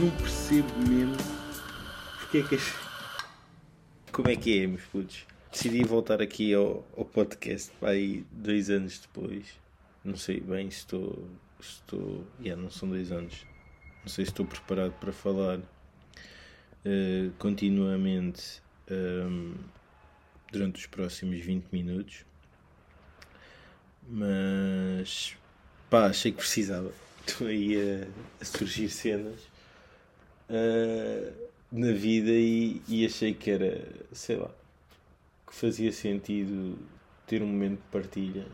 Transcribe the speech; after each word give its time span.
Não 0.00 0.10
percebo 0.12 0.78
mesmo 0.88 1.14
porque 2.20 2.38
é 2.38 2.42
que 2.42 2.54
as... 2.54 2.74
Como 4.10 4.30
é 4.30 4.36
que 4.36 4.62
é, 4.62 4.66
meus 4.66 4.80
putos? 4.84 5.26
Decidi 5.52 5.84
voltar 5.84 6.22
aqui 6.22 6.54
ao, 6.54 6.86
ao 6.96 7.04
podcast 7.04 7.70
aí 7.82 8.24
dois 8.32 8.70
anos 8.70 8.98
depois. 8.98 9.44
Não 10.02 10.16
sei 10.16 10.40
bem 10.40 10.70
se 10.70 10.78
estou. 10.78 11.28
estou. 11.60 12.26
Yeah, 12.40 12.62
não 12.62 12.70
são 12.70 12.88
dois 12.88 13.12
anos. 13.12 13.44
Não 14.00 14.08
sei 14.08 14.24
se 14.24 14.30
estou 14.30 14.46
preparado 14.46 14.92
para 14.92 15.12
falar 15.12 15.58
uh, 15.58 17.30
continuamente 17.38 18.62
um, 18.90 19.54
durante 20.50 20.76
os 20.76 20.86
próximos 20.86 21.40
20 21.40 21.66
minutos. 21.72 22.24
Mas 24.08 25.36
pá, 25.90 26.06
achei 26.06 26.32
que 26.32 26.38
precisava. 26.38 26.90
Estou 27.26 27.48
aí 27.48 27.76
a, 27.76 28.06
a 28.40 28.44
surgir 28.46 28.88
cenas 28.88 29.50
uh, 30.50 31.32
na 31.72 31.92
vida 31.92 32.30
e, 32.30 32.82
e 32.88 33.06
achei 33.06 33.32
que 33.32 33.50
era, 33.50 33.82
sei 34.12 34.36
lá, 34.36 34.50
que 35.46 35.54
fazia 35.54 35.92
sentido 35.92 36.78
ter 37.26 37.42
um 37.42 37.46
momento 37.46 37.76
de 37.76 37.88
partilha. 37.90 38.46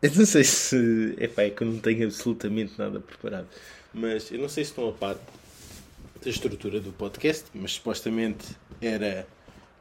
Eu 0.00 0.12
não 0.14 0.26
sei 0.26 0.44
se. 0.44 1.16
Epá, 1.18 1.42
é 1.42 1.50
que 1.50 1.62
eu 1.62 1.66
não 1.66 1.78
tenho 1.78 2.04
absolutamente 2.04 2.78
nada 2.78 3.00
preparado. 3.00 3.48
Mas 3.92 4.30
eu 4.30 4.38
não 4.38 4.48
sei 4.48 4.64
se 4.64 4.70
estão 4.70 4.88
a 4.88 4.92
par 4.92 5.16
da 6.22 6.30
estrutura 6.30 6.80
do 6.80 6.92
podcast, 6.92 7.46
mas 7.54 7.72
supostamente 7.72 8.46
era. 8.80 9.26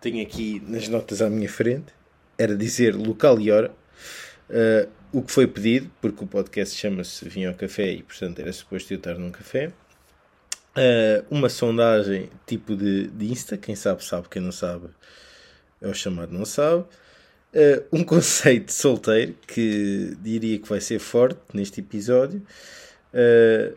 Tenho 0.02 0.22
aqui 0.22 0.62
nas 0.68 0.88
notas 0.88 1.22
à 1.22 1.30
minha 1.30 1.50
frente. 1.50 1.94
Era 2.38 2.56
dizer 2.56 2.96
local 2.96 3.40
e 3.40 3.52
hora. 3.52 3.72
Uh, 4.50 4.90
o 5.12 5.22
que 5.22 5.32
foi 5.32 5.48
pedido, 5.48 5.90
porque 6.02 6.24
o 6.24 6.28
podcast 6.28 6.76
chama-se 6.76 7.28
Vinho 7.28 7.50
ao 7.50 7.56
Café 7.56 7.92
e, 7.92 8.04
portanto, 8.04 8.40
era 8.40 8.52
suposto 8.52 8.94
eu 8.94 8.98
estar 8.98 9.16
num 9.16 9.32
café. 9.32 9.72
Uh, 10.78 11.26
uma 11.32 11.50
sondagem 11.50 12.30
tipo 12.46 12.76
de, 12.76 13.08
de 13.08 13.32
Insta, 13.32 13.58
quem 13.58 13.76
sabe, 13.76 14.06
sabe, 14.06 14.30
quem 14.30 14.40
não 14.40 14.52
sabe, 14.52 14.90
é 15.82 15.88
o 15.88 15.94
chamado 15.94 16.32
não 16.32 16.46
sabe. 16.46 16.84
Uh, 17.52 17.84
um 17.92 18.04
conceito 18.06 18.72
solteiro 18.72 19.34
que 19.48 20.16
diria 20.22 20.60
que 20.60 20.70
vai 20.70 20.80
ser 20.80 21.00
forte 21.00 21.40
neste 21.52 21.80
episódio. 21.80 22.46
Uh, 23.12 23.76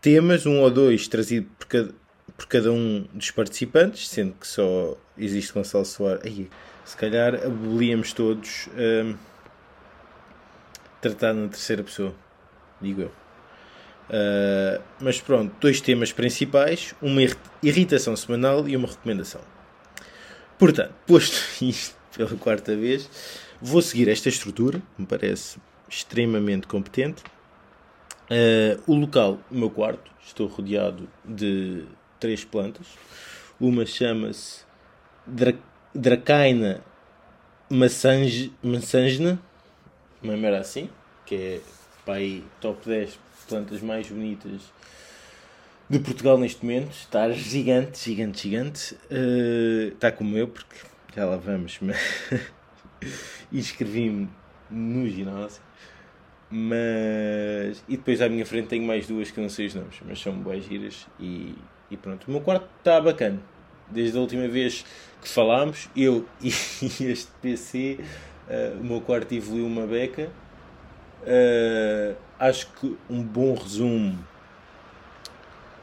temas, 0.00 0.46
um 0.46 0.60
ou 0.60 0.70
dois, 0.70 1.06
trazido 1.06 1.46
por 1.58 1.66
cada, 1.66 1.94
por 2.34 2.46
cada 2.46 2.72
um 2.72 3.06
dos 3.12 3.30
participantes, 3.30 4.08
sendo 4.08 4.32
que 4.32 4.46
só 4.46 4.96
existe 5.18 5.52
Gonçalo 5.52 5.84
Soares. 5.84 6.24
Aí, 6.24 6.48
se 6.82 6.96
calhar 6.96 7.34
abolíamos 7.34 8.14
todos 8.14 8.70
tratar 11.00 11.34
na 11.34 11.48
terceira 11.48 11.84
pessoa, 11.84 12.14
digo 12.80 13.02
eu. 13.02 13.21
Uh, 14.08 14.82
mas 15.00 15.20
pronto, 15.20 15.54
dois 15.60 15.80
temas 15.80 16.12
principais, 16.12 16.94
uma 17.00 17.20
irritação 17.62 18.14
semanal 18.16 18.68
e 18.68 18.76
uma 18.76 18.88
recomendação. 18.88 19.40
Portanto, 20.58 20.94
posto 21.06 21.40
isto 21.64 21.96
pela 22.16 22.36
quarta 22.36 22.76
vez, 22.76 23.08
vou 23.60 23.80
seguir 23.80 24.08
esta 24.08 24.28
estrutura, 24.28 24.82
me 24.98 25.06
parece 25.06 25.58
extremamente 25.88 26.66
competente. 26.66 27.22
Uh, 28.30 28.80
o 28.86 28.94
local, 28.94 29.38
o 29.50 29.54
meu 29.54 29.70
quarto, 29.70 30.10
estou 30.24 30.46
rodeado 30.46 31.08
de 31.24 31.84
três 32.18 32.44
plantas. 32.44 32.86
Uma 33.58 33.84
chama-se 33.86 34.64
Dra 35.26 35.54
Dracaina 35.94 36.82
maçangena, 37.72 39.38
uma 40.22 40.36
merda 40.36 40.58
assim, 40.58 40.88
que 41.24 41.34
é 41.34 41.60
para 42.04 42.14
aí 42.14 42.44
top 42.60 42.86
10 42.86 43.18
plantas 43.52 43.82
mais 43.82 44.08
bonitas 44.08 44.72
de 45.88 45.98
Portugal 45.98 46.38
neste 46.38 46.64
momento. 46.64 46.92
Está 46.92 47.30
gigante, 47.30 48.02
gigante, 48.02 48.48
gigante. 48.48 48.94
Uh, 49.10 49.92
está 49.92 50.10
como 50.10 50.38
eu, 50.38 50.48
porque 50.48 50.74
já 51.14 51.26
lá 51.26 51.36
vamos. 51.36 51.78
Mas 51.82 51.98
inscrevi-me 53.52 54.30
no 54.70 55.06
ginásio. 55.06 55.62
Mas. 56.48 57.84
E 57.86 57.98
depois 57.98 58.22
à 58.22 58.28
minha 58.30 58.46
frente 58.46 58.68
tenho 58.68 58.86
mais 58.86 59.06
duas 59.06 59.30
que 59.30 59.38
não 59.38 59.50
sei 59.50 59.66
os 59.66 59.74
nomes, 59.74 59.96
mas 60.06 60.18
são 60.18 60.32
boas 60.32 60.64
giras. 60.64 61.06
E, 61.20 61.54
e 61.90 61.96
pronto. 61.98 62.26
O 62.28 62.30
meu 62.30 62.40
quarto 62.40 62.66
está 62.78 62.98
bacana. 63.02 63.38
Desde 63.90 64.16
a 64.16 64.20
última 64.22 64.48
vez 64.48 64.82
que 65.20 65.28
falámos, 65.28 65.90
eu 65.94 66.26
e 66.40 66.48
este 66.48 67.28
PC, 67.42 67.98
uh, 68.48 68.80
o 68.80 68.84
meu 68.84 69.02
quarto 69.02 69.34
evoluiu 69.34 69.66
uma 69.66 69.86
beca. 69.86 70.30
Uh, 71.22 72.16
acho 72.38 72.66
que 72.80 72.96
um 73.08 73.22
bom 73.22 73.54
resumo 73.54 74.18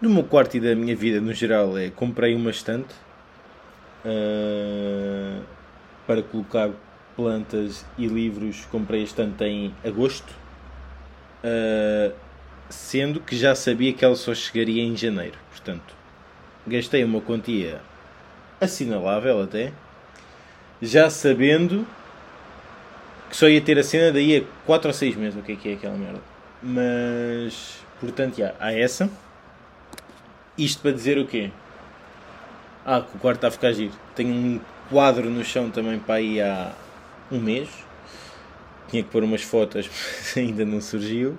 do 0.01 0.09
meu 0.09 0.23
quarto 0.23 0.57
e 0.57 0.59
da 0.59 0.75
minha 0.75 0.95
vida 0.95 1.21
no 1.21 1.33
geral 1.33 1.77
é 1.77 1.89
comprei 1.89 2.35
uma 2.35 2.49
estante 2.49 2.93
uh, 4.05 5.41
para 6.05 6.21
colocar 6.21 6.71
plantas 7.15 7.85
e 7.97 8.05
livros. 8.05 8.65
Comprei 8.65 9.01
a 9.01 9.03
estante 9.03 9.43
em 9.43 9.73
agosto, 9.85 10.33
uh, 11.43 12.13
sendo 12.69 13.19
que 13.19 13.37
já 13.37 13.55
sabia 13.55 13.93
que 13.93 14.03
ela 14.03 14.15
só 14.15 14.33
chegaria 14.33 14.83
em 14.83 14.95
janeiro. 14.95 15.37
Portanto, 15.49 15.95
gastei 16.67 17.03
uma 17.03 17.21
quantia 17.21 17.81
assinalável 18.59 19.41
até, 19.41 19.71
já 20.81 21.09
sabendo 21.09 21.87
que 23.29 23.37
só 23.37 23.47
ia 23.47 23.61
ter 23.61 23.77
a 23.77 23.83
cena 23.83 24.11
daí 24.11 24.37
a 24.37 24.43
4 24.65 24.87
ou 24.87 24.93
6 24.93 25.15
meses, 25.15 25.39
o 25.39 25.43
que 25.43 25.51
é 25.51 25.55
que 25.55 25.69
é 25.69 25.73
aquela 25.73 25.95
merda. 25.95 26.19
Mas, 26.61 27.77
portanto, 27.99 28.37
já, 28.37 28.53
há 28.59 28.73
essa. 28.73 29.09
Isto 30.57 30.81
para 30.81 30.91
dizer 30.91 31.17
o 31.17 31.25
quê? 31.25 31.51
Ah, 32.85 33.01
que 33.01 33.15
o 33.15 33.19
quarto 33.19 33.37
está 33.37 33.47
a 33.49 33.51
ficar 33.51 33.71
giro. 33.71 33.93
Tenho 34.15 34.33
um 34.33 34.59
quadro 34.89 35.29
no 35.29 35.43
chão 35.43 35.69
também 35.69 35.99
para 35.99 36.15
aí 36.15 36.41
há 36.41 36.73
um 37.31 37.39
mês. 37.39 37.69
Tinha 38.89 39.03
que 39.03 39.09
pôr 39.09 39.23
umas 39.23 39.43
fotos, 39.43 39.87
mas 39.87 40.35
ainda 40.35 40.65
não 40.65 40.81
surgiu. 40.81 41.37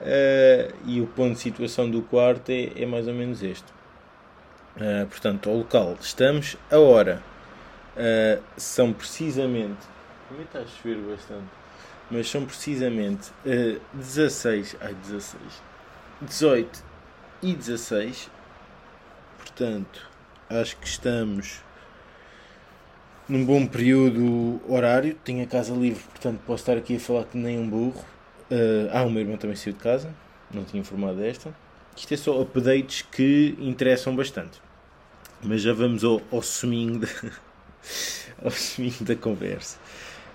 Uh, 0.00 0.72
e 0.86 1.00
o 1.00 1.06
ponto 1.06 1.34
de 1.34 1.40
situação 1.40 1.90
do 1.90 2.00
quarto 2.00 2.50
é, 2.50 2.70
é 2.76 2.86
mais 2.86 3.06
ou 3.06 3.12
menos 3.12 3.42
este. 3.42 3.66
Uh, 4.76 5.06
portanto, 5.08 5.50
ao 5.50 5.56
local 5.56 5.98
estamos, 6.00 6.56
a 6.70 6.78
hora 6.78 7.22
uh, 7.96 8.42
são 8.56 8.92
precisamente. 8.92 9.90
Também 10.30 10.44
está 10.44 10.60
a 10.60 10.64
chover 10.64 10.96
bastante, 10.98 11.48
mas 12.08 12.30
são 12.30 12.46
precisamente 12.46 13.32
uh, 13.44 13.80
16, 13.94 14.76
ai 14.80 14.94
16, 14.94 15.36
18 16.22 16.84
e 17.42 17.52
16. 17.52 18.30
Portanto, 19.38 20.08
acho 20.48 20.76
que 20.76 20.86
estamos 20.86 21.60
num 23.28 23.44
bom 23.44 23.66
período 23.66 24.60
horário. 24.68 25.16
Tenho 25.24 25.42
a 25.42 25.48
casa 25.48 25.74
livre, 25.74 26.04
portanto, 26.04 26.40
posso 26.46 26.62
estar 26.62 26.76
aqui 26.76 26.94
a 26.94 27.00
falar 27.00 27.24
que 27.24 27.36
nem 27.36 27.58
um 27.58 27.68
burro. 27.68 28.04
Uh, 28.48 28.88
ah, 28.92 29.02
o 29.02 29.10
meu 29.10 29.22
irmão 29.22 29.36
também 29.36 29.56
saiu 29.56 29.72
de 29.72 29.80
casa, 29.80 30.14
não 30.54 30.62
tinha 30.62 30.80
informado 30.80 31.18
desta. 31.18 31.52
Isto 31.96 32.14
é 32.14 32.16
só 32.16 32.40
updates 32.40 33.02
que 33.02 33.56
interessam 33.58 34.14
bastante. 34.14 34.62
Mas 35.42 35.60
já 35.60 35.72
vamos 35.72 36.04
ao, 36.04 36.22
ao 36.30 36.40
suminho 36.40 37.00
ao 38.44 38.50
suminho 38.52 38.94
da 39.00 39.16
conversa. 39.16 39.76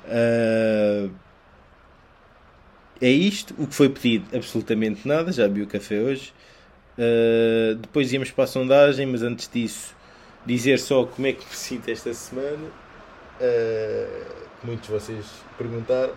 Uh, 0.06 1.12
é 3.02 3.10
isto. 3.10 3.54
O 3.58 3.68
que 3.68 3.76
foi 3.76 3.90
pedido? 3.90 4.36
Absolutamente 4.36 5.08
nada. 5.08 5.32
Já 5.32 5.48
vi 5.48 5.62
o 5.62 5.68
café 5.68 6.00
hoje. 6.00 6.34
Uh, 6.98 7.76
depois 7.76 8.12
íamos 8.14 8.32
para 8.32 8.46
a 8.46 8.48
sondagem, 8.48 9.06
mas 9.06 9.22
antes 9.22 9.50
disso, 9.52 9.94
dizer 10.46 10.80
só 10.80 11.06
como 11.06 11.28
é 11.28 11.34
que 11.34 11.46
me 11.46 11.52
sinto 11.56 11.90
esta 11.90 12.14
semana. 12.14 12.70
Uh, 13.40 14.26
muitos 14.64 14.88
de 14.88 14.94
vocês 14.94 15.26
perguntaram. 15.58 16.14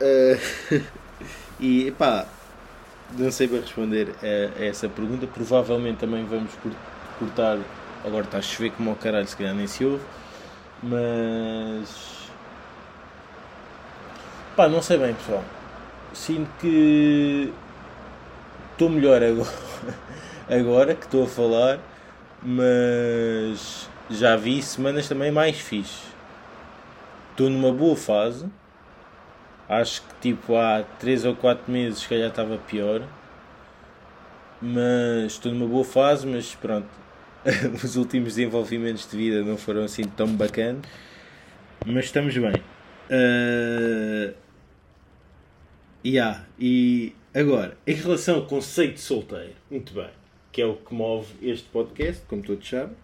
Uh, 0.00 0.82
e 1.60 1.90
pá, 1.92 2.26
não 3.18 3.30
sei 3.30 3.46
bem 3.46 3.60
responder 3.60 4.14
a, 4.22 4.58
a, 4.58 4.64
essa 4.64 4.88
pergunta. 4.88 5.26
Provavelmente 5.26 5.98
também 5.98 6.24
vamos 6.24 6.52
cortar. 7.18 7.58
Agora 8.04 8.24
está 8.24 8.38
a 8.38 8.42
chover 8.42 8.72
como 8.72 8.90
ao 8.90 8.96
caralho, 8.96 9.28
se 9.28 9.36
calhar 9.36 9.54
nem 9.54 9.66
se 9.66 9.84
ouve. 9.84 10.04
Mas. 10.82 12.21
Pá, 14.54 14.68
não 14.68 14.82
sei 14.82 14.98
bem, 14.98 15.14
pessoal. 15.14 15.42
Sinto 16.12 16.50
que 16.60 17.50
estou 18.72 18.90
melhor 18.90 19.22
agora, 19.22 19.48
agora 20.46 20.94
que 20.94 21.06
estou 21.06 21.24
a 21.24 21.26
falar, 21.26 21.80
mas 22.42 23.88
já 24.10 24.36
vi 24.36 24.60
semanas 24.60 25.08
também 25.08 25.32
mais 25.32 25.58
fixe. 25.58 26.02
Estou 27.30 27.48
numa 27.48 27.72
boa 27.72 27.96
fase. 27.96 28.46
Acho 29.66 30.02
que 30.02 30.32
tipo 30.32 30.54
há 30.54 30.84
3 30.98 31.24
ou 31.24 31.34
4 31.34 31.72
meses 31.72 32.00
se 32.00 32.08
calhar 32.08 32.28
estava 32.28 32.58
pior. 32.58 33.00
Mas 34.60 35.32
estou 35.32 35.50
numa 35.50 35.66
boa 35.66 35.84
fase, 35.84 36.26
mas 36.26 36.54
pronto. 36.54 36.88
Os 37.82 37.96
últimos 37.96 38.34
desenvolvimentos 38.34 39.10
de 39.10 39.16
vida 39.16 39.42
não 39.42 39.56
foram 39.56 39.84
assim 39.84 40.04
tão 40.04 40.26
bacanas. 40.26 40.82
Mas 41.86 42.04
estamos 42.04 42.36
bem. 42.36 42.62
Uh... 43.10 44.41
Yeah, 46.04 46.46
e 46.58 47.14
Agora, 47.34 47.78
em 47.86 47.94
relação 47.94 48.36
ao 48.36 48.46
conceito 48.46 48.96
de 48.96 49.00
solteiro, 49.00 49.54
muito 49.70 49.94
bem, 49.94 50.10
que 50.52 50.60
é 50.60 50.66
o 50.66 50.76
que 50.76 50.92
move 50.92 51.32
este 51.40 51.66
podcast, 51.70 52.22
como 52.26 52.42
todos 52.42 52.68
sabem. 52.68 52.94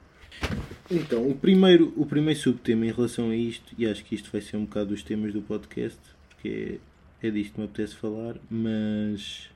Então, 0.91 1.27
o 1.27 1.35
primeiro, 1.35 1.95
o 1.97 2.05
primeiro 2.05 2.39
subtema 2.39 2.85
em 2.85 2.93
relação 2.93 3.31
a 3.31 3.35
isto, 3.35 3.75
e 3.79 3.87
acho 3.87 4.05
que 4.05 4.15
isto 4.15 4.31
vai 4.31 4.43
ser 4.43 4.59
um 4.59 4.67
bocado 4.67 4.91
dos 4.91 5.03
temas 5.03 5.33
do 5.33 5.41
podcast, 5.41 5.99
porque 6.29 6.79
é, 7.23 7.29
é 7.29 7.31
disto 7.31 7.55
que 7.55 7.61
me 7.61 7.65
apetece 7.65 7.97
falar, 7.97 8.37
mas 8.51 9.49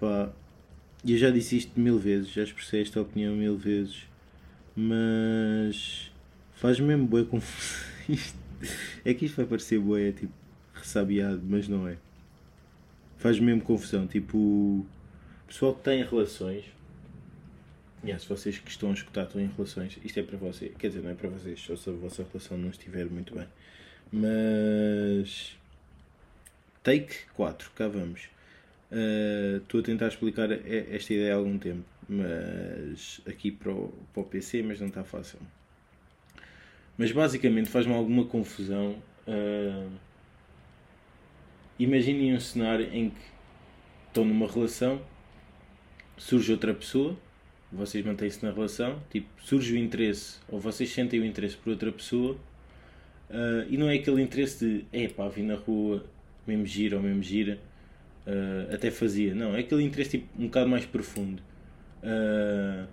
pá, 0.00 0.32
eu 1.06 1.16
já 1.16 1.30
disse 1.30 1.56
isto 1.56 1.78
mil 1.78 2.00
vezes, 2.00 2.32
já 2.32 2.42
expressei 2.42 2.82
esta 2.82 3.00
opinião 3.00 3.36
mil 3.36 3.56
vezes, 3.56 4.08
mas 4.74 6.10
faz 6.54 6.80
mesmo 6.80 7.06
boa 7.06 7.24
confusão. 7.24 7.86
é 9.04 9.14
que 9.14 9.26
isto 9.26 9.36
vai 9.36 9.46
parecer 9.46 9.78
boa, 9.78 10.00
é 10.00 10.10
tipo 10.10 10.41
ressabiado, 10.82 11.40
mas 11.44 11.68
não 11.68 11.88
é. 11.88 11.96
Faz 13.18 13.38
mesmo 13.38 13.62
confusão, 13.62 14.06
tipo 14.06 14.84
pessoal 15.46 15.74
que 15.74 15.82
tem 15.82 16.02
relações. 16.02 16.64
Yeah, 18.02 18.20
se 18.20 18.28
vocês 18.28 18.58
que 18.58 18.70
estão 18.70 18.90
a 18.90 18.94
escutar 18.94 19.24
estão 19.24 19.40
em 19.40 19.46
relações, 19.46 19.96
isto 20.04 20.18
é 20.18 20.22
para 20.24 20.36
vocês, 20.36 20.72
quer 20.76 20.88
dizer, 20.88 21.02
não 21.02 21.10
é 21.10 21.14
para 21.14 21.28
vocês, 21.28 21.60
só 21.60 21.76
se 21.76 21.88
a 21.88 21.92
vossa 21.92 22.24
relação 22.24 22.58
não 22.58 22.70
estiver 22.70 23.06
muito 23.06 23.32
bem. 23.32 23.46
Mas 24.10 25.56
take 26.82 27.14
4, 27.34 27.70
cá 27.76 27.86
vamos. 27.86 28.28
Uh, 28.90 29.58
estou 29.58 29.80
a 29.80 29.82
tentar 29.84 30.08
explicar 30.08 30.50
esta 30.50 31.14
ideia 31.14 31.32
há 31.32 31.36
algum 31.36 31.56
tempo, 31.58 31.84
mas 32.08 33.20
aqui 33.26 33.52
para 33.52 33.72
o, 33.72 33.94
para 34.12 34.22
o 34.22 34.26
PC, 34.26 34.62
mas 34.62 34.80
não 34.80 34.88
está 34.88 35.04
fácil. 35.04 35.38
Mas 36.98 37.12
basicamente 37.12 37.70
faz-me 37.70 37.94
alguma 37.94 38.24
confusão. 38.24 38.96
Uh, 39.26 39.90
imaginem 41.78 42.34
um 42.34 42.40
cenário 42.40 42.88
em 42.92 43.10
que 43.10 43.20
estão 44.08 44.24
numa 44.24 44.46
relação 44.46 45.00
surge 46.16 46.52
outra 46.52 46.72
pessoa, 46.72 47.16
vocês 47.72 48.04
mantêm-se 48.04 48.44
na 48.44 48.52
relação, 48.52 49.02
tipo, 49.10 49.26
surge 49.42 49.74
o 49.74 49.76
interesse, 49.76 50.38
ou 50.48 50.60
vocês 50.60 50.90
sentem 50.90 51.20
o 51.20 51.24
interesse 51.24 51.56
por 51.56 51.70
outra 51.70 51.90
pessoa, 51.90 52.34
uh, 53.30 53.66
e 53.68 53.76
não 53.76 53.88
é 53.88 53.94
aquele 53.94 54.22
interesse 54.22 54.64
de, 54.64 54.84
é 54.92 55.08
pá, 55.08 55.28
vim 55.28 55.42
na 55.42 55.56
rua, 55.56 56.04
mesmo 56.46 56.66
gira 56.66 56.96
ou 56.96 57.02
mesmo 57.02 57.22
gira, 57.22 57.58
uh, 58.26 58.74
até 58.74 58.90
fazia. 58.90 59.34
Não, 59.34 59.54
é 59.56 59.60
aquele 59.60 59.82
interesse 59.82 60.18
tipo, 60.18 60.26
um 60.38 60.46
bocado 60.46 60.68
mais 60.68 60.84
profundo. 60.84 61.42
Uh, 62.02 62.86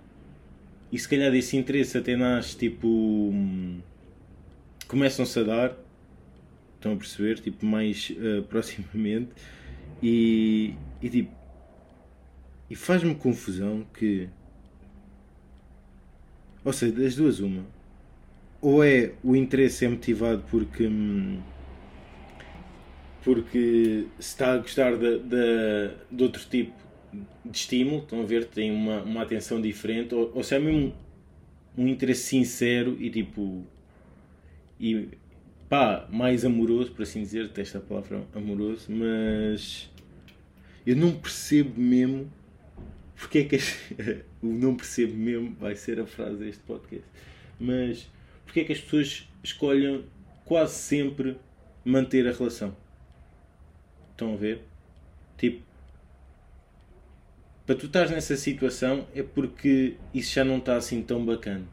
e 0.90 0.98
se 0.98 1.08
calhar 1.08 1.30
desse 1.30 1.56
interesse 1.56 1.96
até 1.96 2.16
nasce, 2.16 2.56
tipo, 2.56 2.88
um, 2.88 3.80
começam-se 4.88 5.38
a 5.38 5.42
dar, 5.42 5.76
estão 6.80 6.94
a 6.94 6.96
perceber, 6.96 7.38
tipo, 7.40 7.64
mais 7.64 8.12
proximamente, 8.48 9.30
e, 10.02 10.74
e 11.02 11.08
tipo, 11.08 11.40
e 12.70 12.76
faz-me 12.76 13.14
confusão 13.16 13.84
que. 13.92 14.28
Ou 16.64 16.72
seja, 16.72 16.92
das 16.92 17.16
duas, 17.16 17.40
uma. 17.40 17.66
Ou 18.60 18.84
é 18.84 19.12
o 19.24 19.34
interesse 19.34 19.84
é 19.84 19.88
motivado 19.88 20.44
porque. 20.48 20.86
Hum, 20.86 21.40
porque 23.22 24.06
se 24.18 24.28
está 24.28 24.54
a 24.54 24.58
gostar 24.58 24.96
de, 24.96 25.18
de, 25.18 25.90
de 26.10 26.22
outro 26.22 26.42
tipo 26.48 26.72
de 27.44 27.56
estímulo, 27.56 28.02
estão 28.02 28.22
a 28.22 28.24
ver, 28.24 28.46
tem 28.46 28.70
uma, 28.70 29.02
uma 29.02 29.22
atenção 29.22 29.60
diferente, 29.60 30.14
ou, 30.14 30.30
ou 30.34 30.42
se 30.42 30.54
é 30.54 30.58
mesmo 30.58 30.94
um, 31.76 31.84
um 31.84 31.88
interesse 31.88 32.22
sincero 32.28 32.96
e 33.00 33.10
tipo. 33.10 33.66
E 34.78 35.08
pá, 35.70 36.06
mais 36.10 36.44
amoroso, 36.44 36.90
por 36.90 37.04
assim 37.04 37.22
dizer, 37.22 37.46
até 37.46 37.62
esta 37.62 37.80
palavra 37.80 38.22
amoroso, 38.34 38.90
mas 38.90 39.88
eu 40.84 40.96
não 40.96 41.12
percebo 41.12 41.80
mesmo 41.80 42.30
porque 43.14 43.38
é 43.38 43.44
que 43.44 43.56
as... 43.56 43.78
o 44.42 44.46
não 44.46 44.74
percebo 44.74 45.14
mesmo 45.14 45.54
vai 45.60 45.76
ser 45.76 46.00
a 46.00 46.06
frase 46.06 46.38
deste 46.38 46.62
podcast. 46.62 47.06
Mas 47.58 48.10
porque 48.44 48.60
é 48.60 48.64
que 48.64 48.72
as 48.72 48.80
pessoas 48.80 49.28
escolhem 49.44 50.04
quase 50.44 50.74
sempre 50.74 51.36
manter 51.84 52.26
a 52.26 52.32
relação? 52.32 52.74
Estão 54.10 54.34
a 54.34 54.36
ver? 54.36 54.62
Tipo, 55.38 55.62
para 57.64 57.76
tu 57.76 57.86
estás 57.86 58.10
nessa 58.10 58.36
situação 58.36 59.06
é 59.14 59.22
porque 59.22 59.96
isso 60.12 60.34
já 60.34 60.44
não 60.44 60.58
está 60.58 60.76
assim 60.76 61.02
tão 61.02 61.24
bacana. 61.24 61.64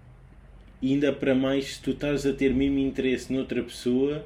E 0.81 0.93
ainda 0.93 1.11
para 1.11 1.33
mais, 1.33 1.75
se 1.75 1.81
tu 1.81 1.91
estás 1.91 2.25
a 2.25 2.33
ter 2.33 2.53
mesmo 2.53 2.77
interesse 2.77 3.33
noutra 3.33 3.63
pessoa, 3.63 4.25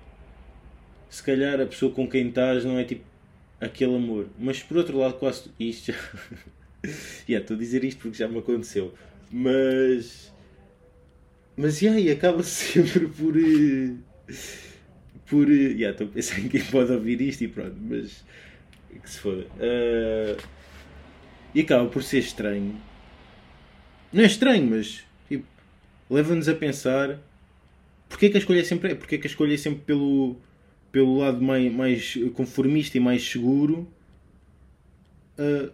se 1.10 1.24
calhar 1.24 1.60
a 1.62 1.66
pessoa 1.66 1.94
com 1.94 2.08
quem 2.08 2.28
estás 2.28 2.66
não 2.66 2.78
é 2.78 2.84
tipo 2.84 3.04
aquele 3.60 3.96
amor. 3.96 4.28
Mas 4.38 4.62
por 4.64 4.78
outro 4.78 4.98
lado, 4.98 5.14
quase 5.16 5.52
isto 5.60 5.92
já. 5.92 5.98
yeah, 7.30 7.44
estou 7.44 7.56
a 7.56 7.60
dizer 7.60 7.84
isto 7.84 8.02
porque 8.02 8.18
já 8.18 8.28
me 8.28 8.40
aconteceu. 8.40 8.94
Mas. 9.32 10.34
Mas 11.56 11.82
yeah, 11.82 12.00
e 12.00 12.10
acaba 12.10 12.42
sempre 12.44 13.08
por. 13.08 13.38
Eh, 13.38 13.96
por. 15.28 15.50
Eh, 15.50 15.74
yeah, 15.74 15.92
estou 15.92 16.08
a 16.08 16.10
pensar 16.10 16.40
em 16.40 16.50
quem 16.50 16.64
pode 16.66 16.92
ouvir 16.92 17.22
isto 17.22 17.44
e 17.44 17.48
pronto, 17.48 17.78
mas. 17.80 18.26
Que 18.90 19.10
se 19.10 19.20
foda. 19.20 19.48
Uh, 19.56 20.42
e 21.56 21.62
acaba 21.62 21.88
por 21.90 22.04
ser 22.04 22.20
estranho. 22.20 22.76
Não 24.12 24.22
é 24.22 24.26
estranho, 24.26 24.70
mas. 24.70 25.04
Leva-nos 26.12 26.48
a 26.48 26.54
pensar. 26.54 27.20
Porquê 28.08 28.30
que 28.30 28.38
a 28.38 28.40
escolha 28.40 28.60
é 28.60 28.64
sempre. 28.64 28.94
Porquê 28.94 29.18
que 29.18 29.26
a 29.26 29.30
escolha 29.30 29.54
é 29.54 29.58
sempre 29.58 29.82
pelo. 29.82 30.36
Pelo 30.92 31.18
lado 31.20 31.42
mais, 31.42 31.72
mais 31.74 32.20
conformista 32.36 32.98
e 32.98 33.00
mais 33.00 33.24
seguro. 33.24 33.88
Uh, 35.40 35.72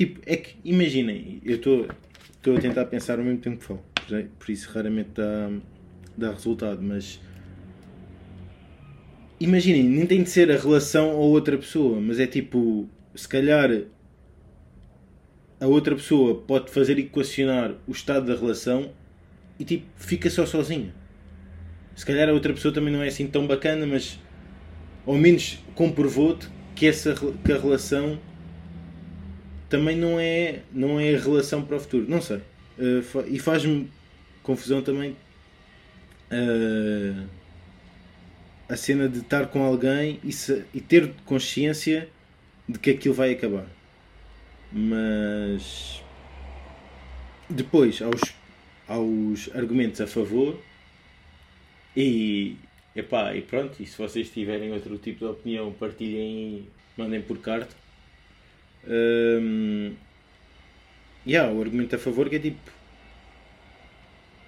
Tipo, 0.00 0.18
é 0.24 0.34
que, 0.34 0.56
imaginem, 0.64 1.42
eu 1.44 1.56
estou 1.56 2.56
a 2.56 2.58
tentar 2.58 2.86
pensar 2.86 3.18
ao 3.18 3.24
mesmo 3.26 3.38
tempo 3.38 3.58
que 3.58 3.64
falo, 3.66 3.84
por 4.38 4.50
isso 4.50 4.70
raramente 4.70 5.10
dá, 5.14 5.50
dá 6.16 6.30
resultado, 6.30 6.80
mas 6.80 7.20
imaginem, 9.38 9.82
nem 9.82 10.06
tem 10.06 10.22
de 10.22 10.30
ser 10.30 10.50
a 10.50 10.56
relação 10.56 11.10
a 11.10 11.16
outra 11.16 11.58
pessoa, 11.58 12.00
mas 12.00 12.18
é 12.18 12.26
tipo, 12.26 12.88
se 13.14 13.28
calhar 13.28 13.70
a 15.60 15.66
outra 15.66 15.94
pessoa 15.94 16.40
pode 16.46 16.70
fazer 16.70 16.98
equacionar 16.98 17.74
o 17.86 17.92
estado 17.92 18.24
da 18.24 18.34
relação 18.34 18.90
e 19.60 19.64
tipo, 19.64 19.84
fica 19.94 20.30
só 20.30 20.46
sozinha. 20.46 20.92
Se 21.94 22.06
calhar 22.06 22.30
a 22.30 22.32
outra 22.32 22.54
pessoa 22.54 22.72
também 22.72 22.90
não 22.90 23.02
é 23.02 23.08
assim 23.08 23.26
tão 23.26 23.46
bacana, 23.46 23.86
mas 23.86 24.18
ao 25.06 25.14
menos 25.14 25.58
comprovou-te 25.74 26.48
que, 26.74 26.86
essa, 26.86 27.14
que 27.14 27.52
a 27.52 27.58
relação 27.58 28.18
também 29.68 29.96
não 29.96 30.18
é, 30.18 30.60
não 30.72 30.98
é 30.98 31.14
relação 31.14 31.62
para 31.62 31.76
o 31.76 31.80
futuro. 31.80 32.06
Não 32.08 32.22
sei. 32.22 32.38
Uh, 32.78 33.26
e 33.28 33.38
faz-me 33.38 33.90
confusão 34.42 34.80
também 34.80 35.14
uh, 36.32 37.26
a 38.66 38.76
cena 38.76 39.10
de 39.10 39.18
estar 39.18 39.48
com 39.48 39.62
alguém 39.62 40.18
e, 40.24 40.32
se, 40.32 40.64
e 40.72 40.80
ter 40.80 41.12
consciência 41.26 42.08
de 42.66 42.78
que 42.78 42.90
aquilo 42.90 43.12
vai 43.12 43.32
acabar. 43.32 43.66
Mas 44.72 46.02
depois, 47.50 48.00
aos, 48.00 48.39
aos 48.90 49.48
argumentos 49.54 50.00
a 50.00 50.06
favor, 50.06 50.58
e, 51.96 52.56
epá, 52.94 53.34
e 53.36 53.40
pronto, 53.40 53.80
e 53.80 53.86
se 53.86 53.96
vocês 53.96 54.28
tiverem 54.30 54.72
outro 54.72 54.98
tipo 54.98 55.20
de 55.20 55.26
opinião, 55.26 55.72
partilhem 55.72 56.66
mandem 56.96 57.22
por 57.22 57.38
carta. 57.38 57.74
Um, 58.86 59.94
yeah, 61.24 61.52
o 61.52 61.60
argumento 61.60 61.94
a 61.94 61.98
favor 62.00 62.28
que 62.28 62.36
é 62.36 62.38
tipo. 62.40 62.58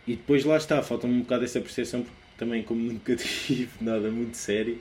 E 0.08 0.16
depois 0.16 0.44
lá 0.44 0.56
está, 0.56 0.82
falta-me 0.82 1.14
um 1.14 1.20
bocado 1.20 1.44
essa 1.44 1.60
percepção, 1.60 2.02
porque 2.02 2.16
também, 2.36 2.64
como 2.64 2.82
nunca 2.82 3.14
tive 3.46 3.70
nada 3.80 4.10
muito 4.10 4.36
sério, 4.36 4.76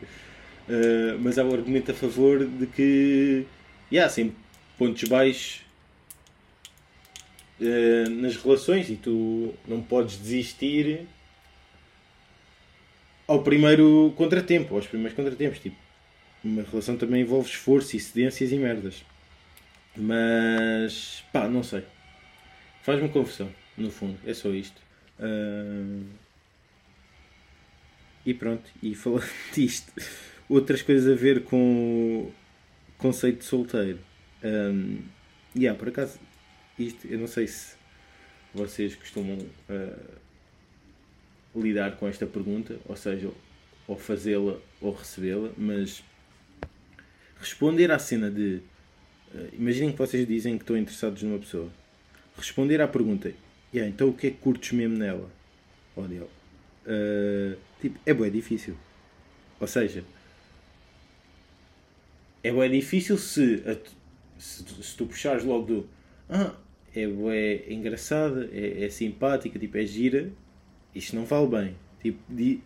uh, 0.67 1.19
mas 1.19 1.37
há 1.37 1.45
o 1.45 1.53
argumento 1.53 1.91
a 1.91 1.93
favor 1.93 2.45
de 2.45 2.65
que. 2.65 3.45
Yeah, 3.91 4.09
sem 4.09 4.33
pontos 4.77 5.03
baixos 5.07 5.61
uh, 7.61 8.09
nas 8.09 8.35
relações 8.35 8.89
e 8.89 8.95
tu 8.95 9.53
não 9.67 9.81
podes 9.81 10.17
desistir 10.17 11.07
ao 13.27 13.43
primeiro 13.43 14.13
contratempo, 14.17 14.75
aos 14.75 14.87
primeiros 14.87 15.15
contratempos. 15.15 15.59
Tipo, 15.59 15.77
uma 16.43 16.63
relação 16.63 16.97
também 16.97 17.21
envolve 17.21 17.49
esforço 17.49 17.95
e 17.95 17.99
cedências 17.99 18.51
e 18.51 18.57
merdas. 18.57 19.05
Mas 19.95 21.23
pá, 21.31 21.47
não 21.47 21.63
sei. 21.63 21.83
Faz-me 22.81 23.09
confusão, 23.09 23.49
no 23.77 23.91
fundo. 23.91 24.17
É 24.25 24.33
só 24.33 24.49
isto. 24.49 24.81
Uh... 25.19 26.03
E 28.25 28.33
pronto, 28.33 28.69
e 28.83 28.93
falando 28.93 29.27
disto, 29.53 29.91
outras 30.47 30.81
coisas 30.81 31.11
a 31.11 31.15
ver 31.19 31.43
com 31.43 32.27
o 32.27 32.33
conceito 32.97 33.39
de 33.39 33.45
solteiro. 33.45 33.99
Um, 34.43 34.99
yeah, 35.55 35.77
por 35.77 35.89
acaso, 35.89 36.19
isto, 36.87 37.07
eu 37.07 37.17
não 37.17 37.27
sei 37.27 37.47
se 37.47 37.75
vocês 38.53 38.95
costumam 38.95 39.37
uh, 39.37 40.21
lidar 41.55 41.97
com 41.97 42.07
esta 42.07 42.25
pergunta, 42.25 42.77
ou 42.85 42.95
seja, 42.95 43.29
ou 43.87 43.97
fazê-la 43.97 44.57
ou 44.79 44.93
recebê-la, 44.93 45.51
mas 45.57 46.03
responder 47.39 47.91
à 47.91 47.99
cena 47.99 48.29
de. 48.29 48.61
Uh, 49.33 49.49
imaginem 49.53 49.91
que 49.91 49.97
vocês 49.97 50.27
dizem 50.27 50.57
que 50.57 50.63
estão 50.63 50.77
interessados 50.77 51.23
numa 51.23 51.39
pessoa. 51.39 51.69
Responder 52.37 52.81
à 52.81 52.87
pergunta: 52.87 53.33
yeah, 53.73 53.89
então 53.93 54.09
o 54.09 54.13
que 54.13 54.27
é 54.27 54.31
que 54.31 54.37
curtes 54.37 54.71
mesmo 54.71 54.97
nela? 54.97 55.29
Ou 55.95 56.07
dele? 56.07 56.27
Uh, 56.85 57.57
tipo, 57.79 57.99
é 58.05 58.13
bem 58.13 58.31
difícil. 58.31 58.75
Ou 59.59 59.67
seja, 59.67 60.03
é 62.43 62.51
bem 62.51 62.71
difícil 62.71 63.17
se, 63.17 63.63
se, 64.37 64.63
se 64.81 64.95
tu 64.95 65.05
puxares 65.05 65.43
logo 65.43 65.65
do. 65.65 65.89
Ah, 66.29 66.55
é, 66.95 67.03
é 67.67 67.73
engraçada, 67.73 68.49
é, 68.51 68.85
é 68.85 68.89
simpática, 68.89 69.57
tipo, 69.57 69.77
é 69.77 69.85
gira. 69.85 70.29
Isto 70.93 71.15
não 71.15 71.25
vale 71.25 71.47
bem. 71.47 71.75
Tipo, 72.01 72.19
di, 72.29 72.61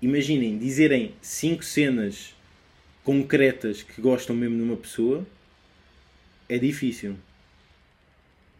imaginem, 0.00 0.58
dizerem 0.58 1.14
cinco 1.20 1.64
cenas 1.64 2.34
concretas 3.02 3.82
que 3.82 4.00
gostam 4.00 4.36
mesmo 4.36 4.56
de 4.56 4.62
uma 4.62 4.76
pessoa 4.76 5.26
é 6.48 6.58
difícil. 6.58 7.16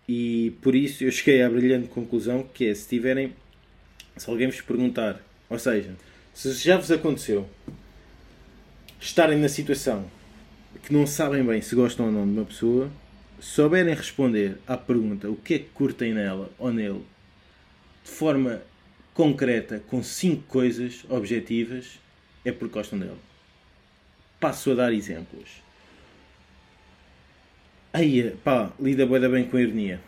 E 0.08 0.54
por 0.62 0.74
isso 0.74 1.04
eu 1.04 1.12
cheguei 1.12 1.42
à 1.42 1.50
brilhante 1.50 1.88
conclusão 1.88 2.42
que 2.42 2.66
é 2.66 2.74
se 2.74 2.88
tiverem, 2.88 3.34
se 4.16 4.28
alguém 4.28 4.48
vos 4.48 4.60
perguntar, 4.60 5.22
ou 5.48 5.58
seja, 5.58 5.94
se 6.34 6.52
já 6.54 6.76
vos 6.76 6.90
aconteceu 6.90 7.48
estarem 9.00 9.38
na 9.38 9.48
situação 9.48 10.10
que 10.82 10.92
não 10.92 11.06
sabem 11.06 11.44
bem 11.44 11.60
se 11.60 11.74
gostam 11.74 12.06
ou 12.06 12.12
não 12.12 12.26
de 12.26 12.32
uma 12.32 12.44
pessoa, 12.44 12.90
souberem 13.40 13.94
responder 13.94 14.58
à 14.66 14.76
pergunta 14.76 15.30
o 15.30 15.36
que 15.36 15.54
é 15.54 15.58
que 15.58 15.68
curtem 15.70 16.12
nela 16.12 16.50
ou 16.58 16.72
nele 16.72 17.04
de 18.04 18.10
forma 18.10 18.62
concreta, 19.12 19.82
com 19.88 20.02
cinco 20.02 20.42
coisas 20.44 21.04
objetivas, 21.08 21.98
é 22.44 22.52
porque 22.52 22.74
gostam 22.74 22.98
dele. 22.98 23.18
Passo 24.40 24.70
a 24.70 24.74
dar 24.74 24.92
exemplos. 24.92 25.62
Aí, 27.92 28.30
pá, 28.44 28.72
lida 28.78 29.04
boeda 29.04 29.28
bem 29.28 29.44
com 29.44 29.56
a 29.56 29.60
ironia. 29.60 30.00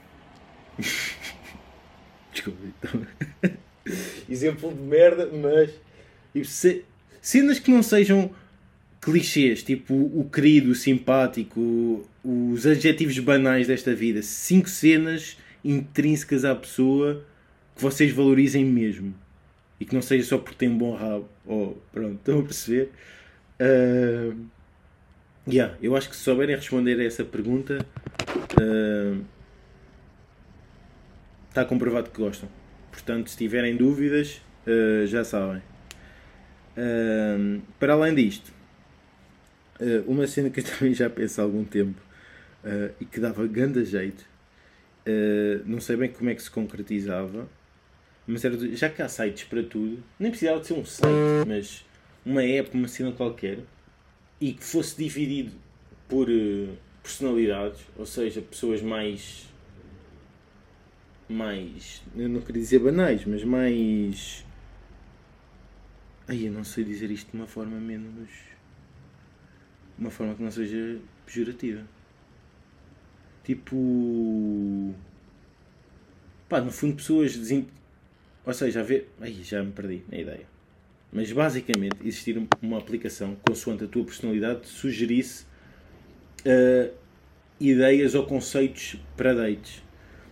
Desculpa, 2.33 2.61
então. 2.65 3.07
Exemplo 4.29 4.73
de 4.73 4.81
merda, 4.81 5.29
mas. 5.33 6.47
Se, 6.47 6.85
cenas 7.21 7.59
que 7.59 7.71
não 7.71 7.83
sejam 7.83 8.33
clichês, 9.01 9.63
tipo 9.63 9.95
o 9.95 10.29
querido, 10.31 10.73
o 10.73 10.75
simpático, 10.75 12.07
os 12.23 12.67
adjetivos 12.67 13.19
banais 13.19 13.67
desta 13.67 13.95
vida. 13.95 14.23
Cinco 14.23 14.69
cenas 14.69 15.39
intrínsecas 15.65 16.45
à 16.45 16.55
pessoa 16.55 17.25
que 17.75 17.83
vocês 17.83 18.13
valorizem 18.13 18.65
mesmo. 18.65 19.15
E 19.79 19.85
que 19.85 19.95
não 19.95 20.03
seja 20.03 20.25
só 20.25 20.39
porque 20.39 20.57
tem 20.57 20.69
um 20.69 20.77
bom 20.77 20.95
rabo. 20.95 21.29
Ou, 21.47 21.71
oh, 21.71 21.93
pronto, 21.93 22.17
estão 22.17 22.41
a 22.41 22.43
perceber? 22.43 22.91
Uh, 23.59 24.37
yeah, 25.49 25.75
eu 25.83 25.97
acho 25.97 26.11
que 26.11 26.17
se 26.17 26.23
souberem 26.23 26.55
responder 26.55 27.01
a 27.01 27.05
essa 27.05 27.25
pergunta, 27.25 27.87
uh, 28.61 29.25
está 31.49 31.65
comprovado 31.65 32.11
que 32.11 32.21
gostam. 32.21 32.49
Portanto, 32.91 33.31
se 33.31 33.39
tiverem 33.39 33.77
dúvidas, 33.77 34.43
uh, 34.67 35.07
já 35.07 35.25
sabem. 35.25 35.63
Uh, 36.77 37.63
para 37.79 37.95
além 37.95 38.15
disto, 38.15 38.53
uma 40.07 40.27
cena 40.27 40.51
que 40.51 40.61
eu 40.61 40.65
também 40.79 40.95
já 40.95 41.09
penso 41.09 41.41
há 41.41 41.45
algum 41.45 41.65
tempo 41.65 42.01
e 43.01 43.05
que 43.05 43.19
dava 43.21 43.47
grande 43.47 43.85
jeito, 43.85 44.25
não 45.65 45.81
sei 45.81 45.97
bem 45.97 46.11
como 46.11 46.31
é 46.31 46.35
que 46.35 46.43
se 46.43 46.51
concretizava, 46.51 47.49
mas 48.27 48.45
era 48.45 48.57
já 48.77 48.89
que 48.89 49.01
há 49.03 49.09
sites 49.09 49.45
para 49.45 49.63
tudo, 49.63 50.03
nem 50.19 50.31
precisava 50.31 50.61
de 50.61 50.67
ser 50.67 50.75
um 50.75 50.85
site, 50.85 51.47
mas 51.47 51.85
uma 52.25 52.43
app, 52.43 52.77
uma 52.77 52.89
cena 52.89 53.13
qualquer, 53.13 53.61
e 54.41 54.53
que 54.53 54.65
fosse 54.65 54.97
dividido 54.97 55.53
por 56.09 56.29
uh, 56.29 56.77
personalidades, 57.03 57.81
ou 57.97 58.07
seja, 58.07 58.41
pessoas 58.41 58.83
mais. 58.83 59.49
mais. 61.29 62.03
eu 62.17 62.29
não 62.29 62.41
queria 62.41 62.63
dizer 62.63 62.79
banais, 62.79 63.25
mas 63.25 63.45
mais. 63.45 64.45
Ai, 66.27 66.47
eu 66.47 66.53
não 66.53 66.65
sei 66.65 66.85
dizer 66.85 67.11
isto 67.11 67.31
de 67.31 67.37
uma 67.37 67.47
forma 67.47 67.79
menos. 67.79 68.29
Uma 70.01 70.11
forma 70.11 70.35
que 70.35 70.43
não 70.43 70.51
seja 70.51 70.99
pejorativa. 71.27 71.83
Tipo. 73.45 74.95
pá, 76.49 76.61
no 76.61 76.73
fundo, 76.73 76.97
pessoas 76.97 77.37
ou 78.45 78.55
seja, 78.55 78.81
a 78.81 78.83
ver. 78.83 79.09
Ai, 79.21 79.37
já 79.43 79.63
me 79.63 79.73
perdi 79.73 80.03
na 80.11 80.19
ideia. 80.19 80.47
Mas 81.13 81.31
basicamente 81.31 81.97
existir 82.05 82.41
uma 82.63 82.79
aplicação 82.79 83.37
consoante 83.47 83.85
a 83.85 83.89
tua 83.89 84.05
personalidade 84.05 84.67
sugerisse 84.69 85.45
uh, 86.47 86.93
ideias 87.61 88.15
ou 88.15 88.25
conceitos 88.25 88.97
para 89.17 89.35
dates. 89.35 89.83